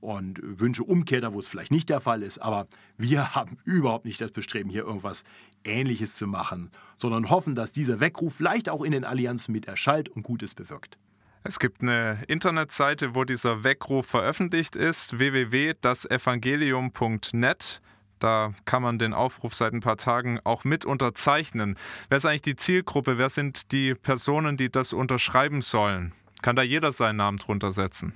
und 0.00 0.40
wünsche 0.42 0.82
Umkehr 0.82 1.20
da, 1.20 1.32
wo 1.34 1.38
es 1.38 1.48
vielleicht 1.48 1.70
nicht 1.70 1.88
der 1.88 2.00
Fall 2.00 2.22
ist. 2.22 2.38
Aber 2.38 2.66
wir 2.96 3.34
haben 3.34 3.58
überhaupt 3.64 4.04
nicht 4.04 4.20
das 4.20 4.30
Bestreben, 4.30 4.70
hier 4.70 4.84
irgendwas 4.84 5.24
Ähnliches 5.64 6.14
zu 6.14 6.26
machen, 6.26 6.70
sondern 6.98 7.30
hoffen, 7.30 7.54
dass 7.54 7.72
dieser 7.72 8.00
Weckruf 8.00 8.34
vielleicht 8.34 8.68
auch 8.68 8.82
in 8.82 8.92
den 8.92 9.04
Allianzen 9.04 9.52
mit 9.52 9.66
erschallt 9.66 10.08
und 10.08 10.22
Gutes 10.22 10.54
bewirkt. 10.54 10.98
Es 11.42 11.58
gibt 11.58 11.80
eine 11.80 12.22
Internetseite, 12.28 13.14
wo 13.14 13.24
dieser 13.24 13.64
Weckruf 13.64 14.04
veröffentlicht 14.06 14.76
ist, 14.76 15.18
www.dasevangelium.net. 15.18 17.80
Da 18.18 18.52
kann 18.66 18.82
man 18.82 18.98
den 18.98 19.14
Aufruf 19.14 19.54
seit 19.54 19.72
ein 19.72 19.80
paar 19.80 19.96
Tagen 19.96 20.38
auch 20.44 20.64
mit 20.64 20.84
unterzeichnen. 20.84 21.78
Wer 22.10 22.18
ist 22.18 22.26
eigentlich 22.26 22.42
die 22.42 22.56
Zielgruppe? 22.56 23.16
Wer 23.16 23.30
sind 23.30 23.72
die 23.72 23.94
Personen, 23.94 24.58
die 24.58 24.70
das 24.70 24.92
unterschreiben 24.92 25.62
sollen? 25.62 26.12
Kann 26.42 26.56
da 26.56 26.62
jeder 26.62 26.92
seinen 26.92 27.16
Namen 27.16 27.38
drunter 27.38 27.72
setzen? 27.72 28.12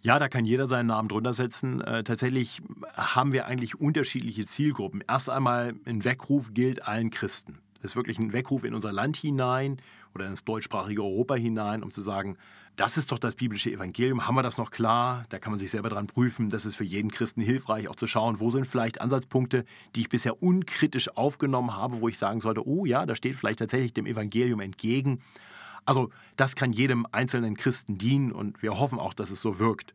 Ja, 0.00 0.20
da 0.20 0.28
kann 0.28 0.44
jeder 0.44 0.68
seinen 0.68 0.86
Namen 0.86 1.08
drunter 1.08 1.34
setzen. 1.34 1.80
Äh, 1.80 2.04
tatsächlich 2.04 2.62
haben 2.94 3.32
wir 3.32 3.46
eigentlich 3.46 3.80
unterschiedliche 3.80 4.46
Zielgruppen. 4.46 5.02
Erst 5.08 5.28
einmal 5.28 5.74
ein 5.84 6.04
Weckruf 6.04 6.54
gilt 6.54 6.86
allen 6.86 7.10
Christen. 7.10 7.58
Das 7.82 7.90
ist 7.92 7.96
wirklich 7.96 8.20
ein 8.20 8.32
Weckruf 8.32 8.62
in 8.62 8.74
unser 8.74 8.92
Land 8.92 9.16
hinein 9.16 9.78
oder 10.14 10.26
ins 10.26 10.44
deutschsprachige 10.44 11.02
Europa 11.02 11.34
hinein, 11.34 11.82
um 11.82 11.90
zu 11.90 12.00
sagen, 12.00 12.36
das 12.78 12.96
ist 12.96 13.10
doch 13.10 13.18
das 13.18 13.34
biblische 13.34 13.72
Evangelium. 13.72 14.28
Haben 14.28 14.36
wir 14.36 14.44
das 14.44 14.56
noch 14.56 14.70
klar? 14.70 15.24
Da 15.30 15.40
kann 15.40 15.50
man 15.50 15.58
sich 15.58 15.72
selber 15.72 15.88
dran 15.88 16.06
prüfen. 16.06 16.48
Das 16.48 16.64
ist 16.64 16.76
für 16.76 16.84
jeden 16.84 17.10
Christen 17.10 17.40
hilfreich, 17.40 17.88
auch 17.88 17.96
zu 17.96 18.06
schauen, 18.06 18.38
wo 18.38 18.50
sind 18.50 18.68
vielleicht 18.68 19.00
Ansatzpunkte, 19.00 19.64
die 19.96 20.02
ich 20.02 20.08
bisher 20.08 20.40
unkritisch 20.44 21.16
aufgenommen 21.16 21.74
habe, 21.74 22.00
wo 22.00 22.08
ich 22.08 22.18
sagen 22.18 22.40
sollte, 22.40 22.64
oh 22.68 22.84
ja, 22.84 23.04
da 23.04 23.16
steht 23.16 23.34
vielleicht 23.34 23.58
tatsächlich 23.58 23.94
dem 23.94 24.06
Evangelium 24.06 24.60
entgegen. 24.60 25.20
Also 25.86 26.10
das 26.36 26.54
kann 26.54 26.72
jedem 26.72 27.04
einzelnen 27.10 27.56
Christen 27.56 27.98
dienen 27.98 28.30
und 28.30 28.62
wir 28.62 28.78
hoffen 28.78 29.00
auch, 29.00 29.12
dass 29.12 29.30
es 29.30 29.42
so 29.42 29.58
wirkt. 29.58 29.92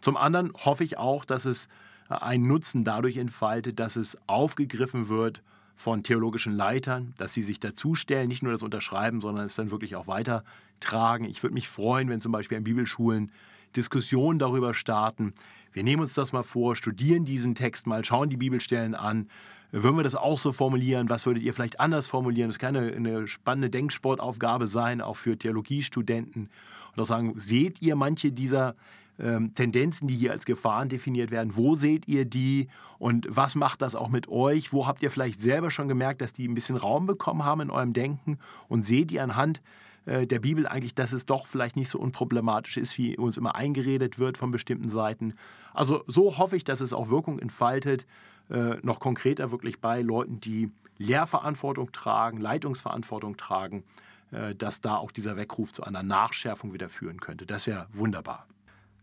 Zum 0.00 0.16
anderen 0.16 0.52
hoffe 0.56 0.82
ich 0.82 0.98
auch, 0.98 1.24
dass 1.24 1.44
es 1.44 1.68
äh, 2.10 2.14
einen 2.14 2.48
Nutzen 2.48 2.82
dadurch 2.82 3.16
entfaltet, 3.16 3.78
dass 3.78 3.94
es 3.94 4.18
aufgegriffen 4.26 5.08
wird 5.08 5.40
von 5.76 6.02
theologischen 6.02 6.54
Leitern, 6.54 7.14
dass 7.18 7.34
sie 7.34 7.42
sich 7.42 7.60
dazustellen, 7.60 8.28
nicht 8.28 8.42
nur 8.42 8.52
das 8.52 8.62
unterschreiben, 8.62 9.20
sondern 9.20 9.46
es 9.46 9.54
dann 9.54 9.70
wirklich 9.70 9.96
auch 9.96 10.06
weitertragen. 10.06 11.24
Ich 11.24 11.42
würde 11.42 11.54
mich 11.54 11.68
freuen, 11.68 12.08
wenn 12.08 12.20
zum 12.20 12.32
Beispiel 12.32 12.58
an 12.58 12.64
Bibelschulen 12.64 13.32
Diskussionen 13.74 14.38
darüber 14.38 14.72
starten. 14.72 15.34
Wir 15.72 15.82
nehmen 15.82 16.02
uns 16.02 16.14
das 16.14 16.32
mal 16.32 16.44
vor, 16.44 16.76
studieren 16.76 17.24
diesen 17.24 17.54
Text 17.54 17.86
mal, 17.86 18.04
schauen 18.04 18.30
die 18.30 18.36
Bibelstellen 18.36 18.94
an. 18.94 19.28
Würden 19.72 19.96
wir 19.96 20.04
das 20.04 20.14
auch 20.14 20.38
so 20.38 20.52
formulieren? 20.52 21.10
Was 21.10 21.26
würdet 21.26 21.42
ihr 21.42 21.52
vielleicht 21.52 21.80
anders 21.80 22.06
formulieren? 22.06 22.48
Das 22.48 22.60
kann 22.60 22.76
eine, 22.76 22.92
eine 22.92 23.26
spannende 23.26 23.70
Denksportaufgabe 23.70 24.68
sein, 24.68 25.00
auch 25.00 25.16
für 25.16 25.36
Theologiestudenten. 25.36 26.48
Und 26.94 27.02
auch 27.02 27.06
sagen, 27.06 27.32
seht 27.36 27.82
ihr 27.82 27.96
manche 27.96 28.30
dieser 28.30 28.76
ähm, 29.18 29.54
Tendenzen, 29.54 30.08
die 30.08 30.16
hier 30.16 30.32
als 30.32 30.44
Gefahren 30.44 30.88
definiert 30.88 31.30
werden. 31.30 31.56
Wo 31.56 31.74
seht 31.74 32.08
ihr 32.08 32.24
die 32.24 32.68
und 32.98 33.26
was 33.30 33.54
macht 33.54 33.82
das 33.82 33.94
auch 33.94 34.08
mit 34.08 34.28
euch? 34.28 34.72
Wo 34.72 34.86
habt 34.86 35.02
ihr 35.02 35.10
vielleicht 35.10 35.40
selber 35.40 35.70
schon 35.70 35.88
gemerkt, 35.88 36.20
dass 36.20 36.32
die 36.32 36.48
ein 36.48 36.54
bisschen 36.54 36.76
Raum 36.76 37.06
bekommen 37.06 37.44
haben 37.44 37.60
in 37.60 37.70
eurem 37.70 37.92
Denken 37.92 38.38
und 38.68 38.84
seht 38.84 39.12
ihr 39.12 39.22
anhand 39.22 39.60
äh, 40.06 40.26
der 40.26 40.40
Bibel 40.40 40.66
eigentlich, 40.66 40.94
dass 40.94 41.12
es 41.12 41.26
doch 41.26 41.46
vielleicht 41.46 41.76
nicht 41.76 41.88
so 41.88 41.98
unproblematisch 41.98 42.76
ist, 42.76 42.98
wie 42.98 43.16
uns 43.16 43.36
immer 43.36 43.54
eingeredet 43.54 44.18
wird 44.18 44.36
von 44.36 44.50
bestimmten 44.50 44.88
Seiten. 44.88 45.34
Also 45.72 46.04
so 46.06 46.38
hoffe 46.38 46.56
ich, 46.56 46.64
dass 46.64 46.80
es 46.80 46.92
auch 46.92 47.08
Wirkung 47.08 47.38
entfaltet, 47.38 48.06
äh, 48.50 48.76
noch 48.82 49.00
konkreter 49.00 49.50
wirklich 49.50 49.80
bei 49.80 50.02
Leuten, 50.02 50.40
die 50.40 50.70
Lehrverantwortung 50.98 51.92
tragen, 51.92 52.38
Leitungsverantwortung 52.38 53.36
tragen, 53.36 53.84
äh, 54.30 54.54
dass 54.54 54.80
da 54.80 54.96
auch 54.96 55.10
dieser 55.10 55.36
Weckruf 55.36 55.72
zu 55.72 55.84
einer 55.84 56.02
Nachschärfung 56.02 56.72
wieder 56.72 56.88
führen 56.88 57.20
könnte. 57.20 57.46
Das 57.46 57.66
wäre 57.66 57.86
wunderbar 57.92 58.46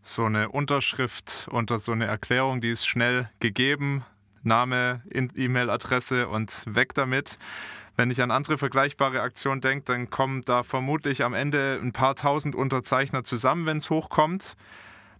so 0.02 0.24
eine 0.24 0.48
Unterschrift 0.48 1.48
unter 1.50 1.78
so 1.78 1.92
eine 1.92 2.06
Erklärung, 2.06 2.60
die 2.60 2.70
ist 2.70 2.86
schnell 2.86 3.30
gegeben, 3.40 4.04
Name, 4.42 5.02
E-Mail-Adresse 5.12 6.28
und 6.28 6.64
weg 6.66 6.94
damit. 6.94 7.38
Wenn 7.96 8.10
ich 8.10 8.20
an 8.20 8.30
andere 8.30 8.58
vergleichbare 8.58 9.20
Aktionen 9.20 9.60
denke, 9.60 9.84
dann 9.84 10.10
kommen 10.10 10.42
da 10.44 10.64
vermutlich 10.64 11.22
am 11.22 11.34
Ende 11.34 11.78
ein 11.80 11.92
paar 11.92 12.16
tausend 12.16 12.56
Unterzeichner 12.56 13.22
zusammen, 13.22 13.64
wenn 13.66 13.76
es 13.76 13.90
hochkommt. 13.90 14.56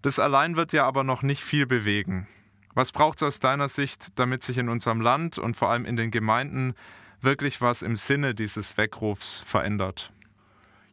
Das 0.03 0.19
allein 0.19 0.57
wird 0.57 0.73
ja 0.73 0.85
aber 0.85 1.05
noch 1.05 1.23
nicht 1.23 1.45
viel 1.45 1.67
bewegen. 1.67 2.27
Was 2.75 2.91
braucht 2.91 3.19
es 3.19 3.23
aus 3.23 3.41
deiner 3.41 3.69
Sicht, 3.69 4.19
damit 4.19 4.43
sich 4.43 4.59
in 4.59 4.69
unserem 4.69 5.01
Land 5.01 5.39
und 5.39 5.57
vor 5.57 5.71
allem 5.71 5.85
in 5.85 5.97
den 5.97 6.11
Gemeinden 6.11 6.75
wirklich 7.21 7.61
was 7.61 7.83
im 7.83 7.95
Sinne 7.95 8.35
dieses 8.35 8.77
Weckrufs 8.77 9.45
verändert? 9.47 10.13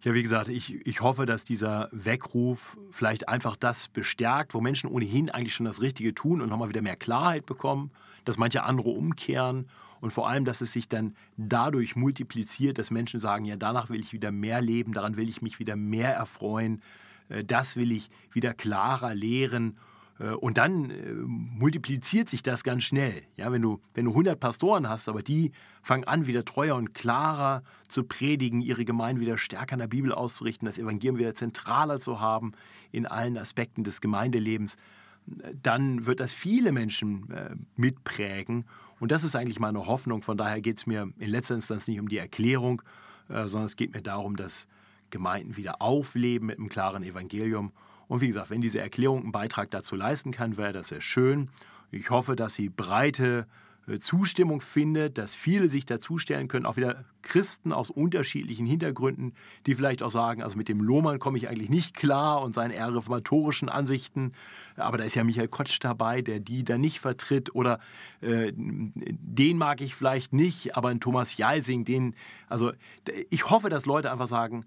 Ja, 0.02 0.14
wie 0.14 0.24
gesagt, 0.24 0.48
ich, 0.48 0.86
ich 0.88 1.02
hoffe, 1.02 1.26
dass 1.26 1.44
dieser 1.44 1.90
Weckruf 1.92 2.78
vielleicht 2.90 3.28
einfach 3.28 3.58
das 3.58 3.90
bestärkt, 3.90 4.54
wo 4.54 4.62
Menschen 4.62 4.90
ohnehin 4.90 5.30
eigentlich 5.30 5.54
schon 5.54 5.66
das 5.66 5.82
Richtige 5.82 6.16
tun 6.16 6.42
und 6.42 6.50
nochmal 6.50 6.70
wieder 6.70 6.82
mehr 6.82 6.96
Klarheit 6.96 7.46
bekommen, 7.46 7.92
dass 8.24 8.38
manche 8.38 8.64
andere 8.64 8.90
umkehren 8.90 9.68
und 10.00 10.12
vor 10.12 10.30
allem, 10.30 10.46
dass 10.46 10.62
es 10.62 10.72
sich 10.72 10.88
dann 10.88 11.16
dadurch 11.36 11.96
multipliziert, 11.98 12.78
dass 12.78 12.92
Menschen 12.92 13.20
sagen, 13.20 13.44
ja, 13.44 13.58
danach 13.58 13.90
will 13.90 14.00
ich 14.00 14.14
wieder 14.14 14.32
mehr 14.32 14.62
leben, 14.62 14.94
daran 14.94 15.18
will 15.18 15.28
ich 15.28 15.42
mich 15.42 15.60
wieder 15.60 15.76
mehr 15.76 16.14
erfreuen, 16.14 16.82
äh, 17.28 17.44
das 17.44 17.76
will 17.76 17.92
ich 17.92 18.10
wieder 18.32 18.54
klarer 18.54 19.14
lehren. 19.14 19.78
Äh, 20.20 20.32
und 20.32 20.58
dann 20.58 20.90
äh, 20.90 21.14
multipliziert 21.14 22.30
sich 22.30 22.44
das 22.44 22.64
ganz 22.64 22.84
schnell. 22.84 23.24
Ja, 23.36 23.52
wenn, 23.52 23.62
du, 23.62 23.82
wenn 23.94 24.06
du 24.06 24.12
100 24.12 24.40
Pastoren 24.40 24.88
hast, 24.88 25.10
aber 25.10 25.22
die 25.22 25.52
fangen 25.82 26.04
an, 26.04 26.28
wieder 26.28 26.46
treuer 26.46 26.76
und 26.76 26.94
klarer 26.94 27.64
zu 27.88 28.04
predigen, 28.04 28.62
ihre 28.62 28.86
Gemeinde 28.86 29.22
wieder 29.22 29.38
stärker 29.38 29.74
in 29.74 29.80
der 29.80 29.88
Bibel 29.88 30.14
auszurichten, 30.14 30.66
das 30.66 30.78
Evangelium 30.78 31.18
wieder 31.18 31.34
zentraler 31.34 32.00
zu 32.00 32.20
haben 32.20 32.52
in 32.92 33.06
allen 33.06 33.38
Aspekten 33.38 33.84
des 33.84 34.02
Gemeindelebens, 34.02 34.78
dann 35.62 36.06
wird 36.08 36.20
das 36.20 36.34
viele 36.34 36.72
Menschen 36.72 37.28
mitprägen 37.76 38.66
und 39.00 39.12
das 39.12 39.24
ist 39.24 39.36
eigentlich 39.36 39.60
meine 39.60 39.88
Hoffnung. 39.88 40.22
Von 40.22 40.38
daher 40.38 40.62
geht 40.62 40.78
es 40.78 40.86
mir 40.86 41.12
in 41.18 41.30
letzter 41.30 41.56
Instanz 41.56 41.88
nicht 41.88 42.00
um 42.00 42.10
die 42.10 42.18
Erklärung, 42.18 42.82
äh, 43.30 43.48
sondern 43.48 43.66
es 43.66 43.76
geht 43.76 43.94
mir 43.94 44.02
darum, 44.02 44.36
dass 44.36 44.68
Gemeinden 45.10 45.58
wieder 45.58 45.82
aufleben 45.82 46.48
mit 46.48 46.60
einem 46.60 46.70
klaren 46.70 47.04
Evangelium. 47.04 47.72
Und 48.10 48.22
wie 48.22 48.28
gesagt, 48.28 48.50
wenn 48.50 48.60
diese 48.60 48.80
Erklärung 48.80 49.22
einen 49.22 49.32
Beitrag 49.32 49.70
dazu 49.70 49.96
leisten 49.96 50.32
kann, 50.32 50.58
wäre 50.58 50.74
das 50.74 50.90
sehr 50.90 51.00
schön. 51.00 51.50
Ich 51.92 52.10
hoffe, 52.10 52.36
dass 52.36 52.56
sie 52.56 52.68
breite 52.68 53.46
äh, 53.88 54.00
Zustimmung 54.00 54.62
findet, 54.62 55.20
dass 55.20 55.36
viele 55.36 55.70
sich 55.70 55.86
dazustellen 55.86 56.48
können, 56.48 56.66
auch 56.66 56.76
wieder 56.76 57.06
Christen 57.22 57.72
aus 57.72 57.92
unterschiedlichen 57.92 58.66
Hintergründen, 58.66 59.34
die 59.68 59.76
vielleicht 59.76 60.02
auch 60.02 60.10
sagen, 60.10 60.42
also 60.42 60.58
mit 60.58 60.70
dem 60.70 60.82
Lohmann 60.82 61.20
komme 61.20 61.38
ich 61.38 61.50
eigentlich 61.50 61.70
nicht 61.70 61.96
klar 61.96 62.42
und 62.42 62.56
seinen 62.56 62.72
eher 62.72 62.94
reformatorischen 62.94 63.70
Ansichten, 63.70 64.34
aber 64.76 64.98
da 64.98 65.04
ist 65.04 65.16
ja 65.16 65.24
Michael 65.24 65.48
Kotsch 65.48 65.78
dabei, 65.80 66.24
der 66.24 66.40
die 66.40 66.64
da 66.64 66.80
nicht 66.80 67.00
vertritt. 67.02 67.54
Oder 67.54 67.80
äh, 68.22 68.52
den 68.56 69.58
mag 69.60 69.82
ich 69.82 69.94
vielleicht 69.94 70.34
nicht, 70.34 70.76
aber 70.76 70.90
ein 70.90 71.00
Thomas 71.00 71.38
Jalsing, 71.38 71.86
den, 71.86 72.16
also 72.48 72.72
ich 73.30 73.52
hoffe, 73.52 73.70
dass 73.70 73.86
Leute 73.86 74.12
einfach 74.12 74.28
sagen, 74.28 74.66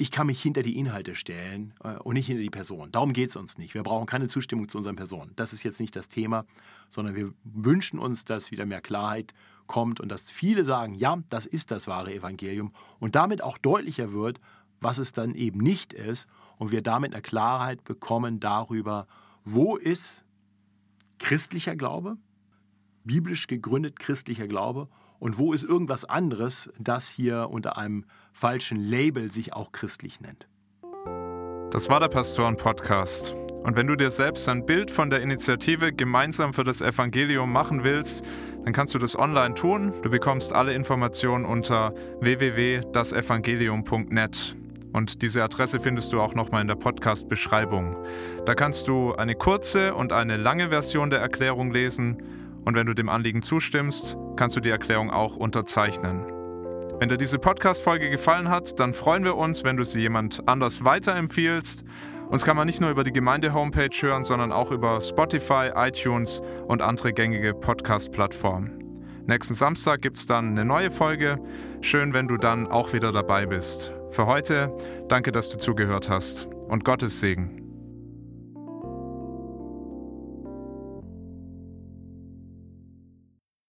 ich 0.00 0.10
kann 0.10 0.26
mich 0.26 0.40
hinter 0.42 0.62
die 0.62 0.78
Inhalte 0.78 1.14
stellen 1.14 1.74
äh, 1.84 1.96
und 1.96 2.14
nicht 2.14 2.26
hinter 2.26 2.42
die 2.42 2.50
Person. 2.50 2.90
Darum 2.90 3.12
geht 3.12 3.30
es 3.30 3.36
uns 3.36 3.58
nicht. 3.58 3.74
Wir 3.74 3.82
brauchen 3.82 4.06
keine 4.06 4.28
Zustimmung 4.28 4.68
zu 4.68 4.78
unseren 4.78 4.96
Personen. 4.96 5.32
Das 5.36 5.52
ist 5.52 5.62
jetzt 5.62 5.78
nicht 5.78 5.94
das 5.94 6.08
Thema, 6.08 6.46
sondern 6.88 7.14
wir 7.14 7.34
wünschen 7.44 7.98
uns, 7.98 8.24
dass 8.24 8.50
wieder 8.50 8.64
mehr 8.64 8.80
Klarheit 8.80 9.34
kommt 9.66 10.00
und 10.00 10.08
dass 10.08 10.30
viele 10.30 10.64
sagen, 10.64 10.94
ja, 10.94 11.22
das 11.28 11.44
ist 11.44 11.70
das 11.70 11.86
wahre 11.86 12.14
Evangelium 12.14 12.72
und 12.98 13.14
damit 13.14 13.42
auch 13.42 13.58
deutlicher 13.58 14.12
wird, 14.12 14.40
was 14.80 14.98
es 14.98 15.12
dann 15.12 15.34
eben 15.34 15.58
nicht 15.58 15.92
ist 15.92 16.26
und 16.56 16.72
wir 16.72 16.82
damit 16.82 17.12
eine 17.12 17.22
Klarheit 17.22 17.84
bekommen 17.84 18.40
darüber, 18.40 19.06
wo 19.44 19.76
ist 19.76 20.24
christlicher 21.18 21.76
Glaube, 21.76 22.16
biblisch 23.04 23.46
gegründet 23.46 23.98
christlicher 23.98 24.48
Glaube 24.48 24.88
und 25.18 25.36
wo 25.36 25.52
ist 25.52 25.62
irgendwas 25.62 26.06
anderes, 26.06 26.70
das 26.78 27.10
hier 27.10 27.50
unter 27.50 27.76
einem 27.76 28.06
falschen 28.40 28.78
Label 28.78 29.30
sich 29.30 29.52
auch 29.52 29.70
christlich 29.70 30.22
nennt. 30.22 30.48
Das 31.70 31.90
war 31.90 32.00
der 32.00 32.08
Pastoren-Podcast. 32.08 33.34
Und 33.62 33.76
wenn 33.76 33.86
du 33.86 33.96
dir 33.96 34.10
selbst 34.10 34.48
ein 34.48 34.64
Bild 34.64 34.90
von 34.90 35.10
der 35.10 35.20
Initiative 35.20 35.92
Gemeinsam 35.92 36.54
für 36.54 36.64
das 36.64 36.80
Evangelium 36.80 37.52
machen 37.52 37.84
willst, 37.84 38.24
dann 38.64 38.72
kannst 38.72 38.94
du 38.94 38.98
das 38.98 39.18
online 39.18 39.54
tun. 39.54 39.92
Du 40.00 40.08
bekommst 40.08 40.54
alle 40.54 40.72
Informationen 40.72 41.44
unter 41.44 41.92
www.dasevangelium.net. 42.20 44.56
Und 44.94 45.20
diese 45.20 45.44
Adresse 45.44 45.78
findest 45.78 46.14
du 46.14 46.22
auch 46.22 46.34
nochmal 46.34 46.62
in 46.62 46.68
der 46.68 46.76
Podcast-Beschreibung. 46.76 47.94
Da 48.46 48.54
kannst 48.54 48.88
du 48.88 49.14
eine 49.14 49.34
kurze 49.34 49.94
und 49.94 50.14
eine 50.14 50.38
lange 50.38 50.70
Version 50.70 51.10
der 51.10 51.20
Erklärung 51.20 51.72
lesen. 51.72 52.22
Und 52.64 52.74
wenn 52.74 52.86
du 52.86 52.94
dem 52.94 53.10
Anliegen 53.10 53.42
zustimmst, 53.42 54.16
kannst 54.36 54.56
du 54.56 54.60
die 54.60 54.70
Erklärung 54.70 55.10
auch 55.10 55.36
unterzeichnen. 55.36 56.39
Wenn 57.00 57.08
dir 57.08 57.16
diese 57.16 57.38
Podcast-Folge 57.38 58.10
gefallen 58.10 58.50
hat, 58.50 58.78
dann 58.78 58.92
freuen 58.92 59.24
wir 59.24 59.34
uns, 59.38 59.64
wenn 59.64 59.78
du 59.78 59.84
sie 59.84 60.02
jemand 60.02 60.46
anders 60.46 60.84
weiterempfiehlst. 60.84 61.82
Uns 62.28 62.44
kann 62.44 62.58
man 62.58 62.66
nicht 62.66 62.82
nur 62.82 62.90
über 62.90 63.04
die 63.04 63.10
Gemeinde-Homepage 63.10 63.88
hören, 64.02 64.22
sondern 64.22 64.52
auch 64.52 64.70
über 64.70 65.00
Spotify, 65.00 65.70
iTunes 65.74 66.42
und 66.68 66.82
andere 66.82 67.14
gängige 67.14 67.54
Podcast-Plattformen. 67.54 68.84
Nächsten 69.26 69.54
Samstag 69.54 70.02
gibt 70.02 70.18
es 70.18 70.26
dann 70.26 70.48
eine 70.48 70.66
neue 70.66 70.90
Folge. 70.90 71.38
Schön, 71.80 72.12
wenn 72.12 72.28
du 72.28 72.36
dann 72.36 72.66
auch 72.66 72.92
wieder 72.92 73.12
dabei 73.12 73.46
bist. 73.46 73.94
Für 74.10 74.26
heute 74.26 74.70
danke, 75.08 75.32
dass 75.32 75.48
du 75.48 75.56
zugehört 75.56 76.10
hast 76.10 76.48
und 76.68 76.84
Gottes 76.84 77.18
Segen. 77.18 77.59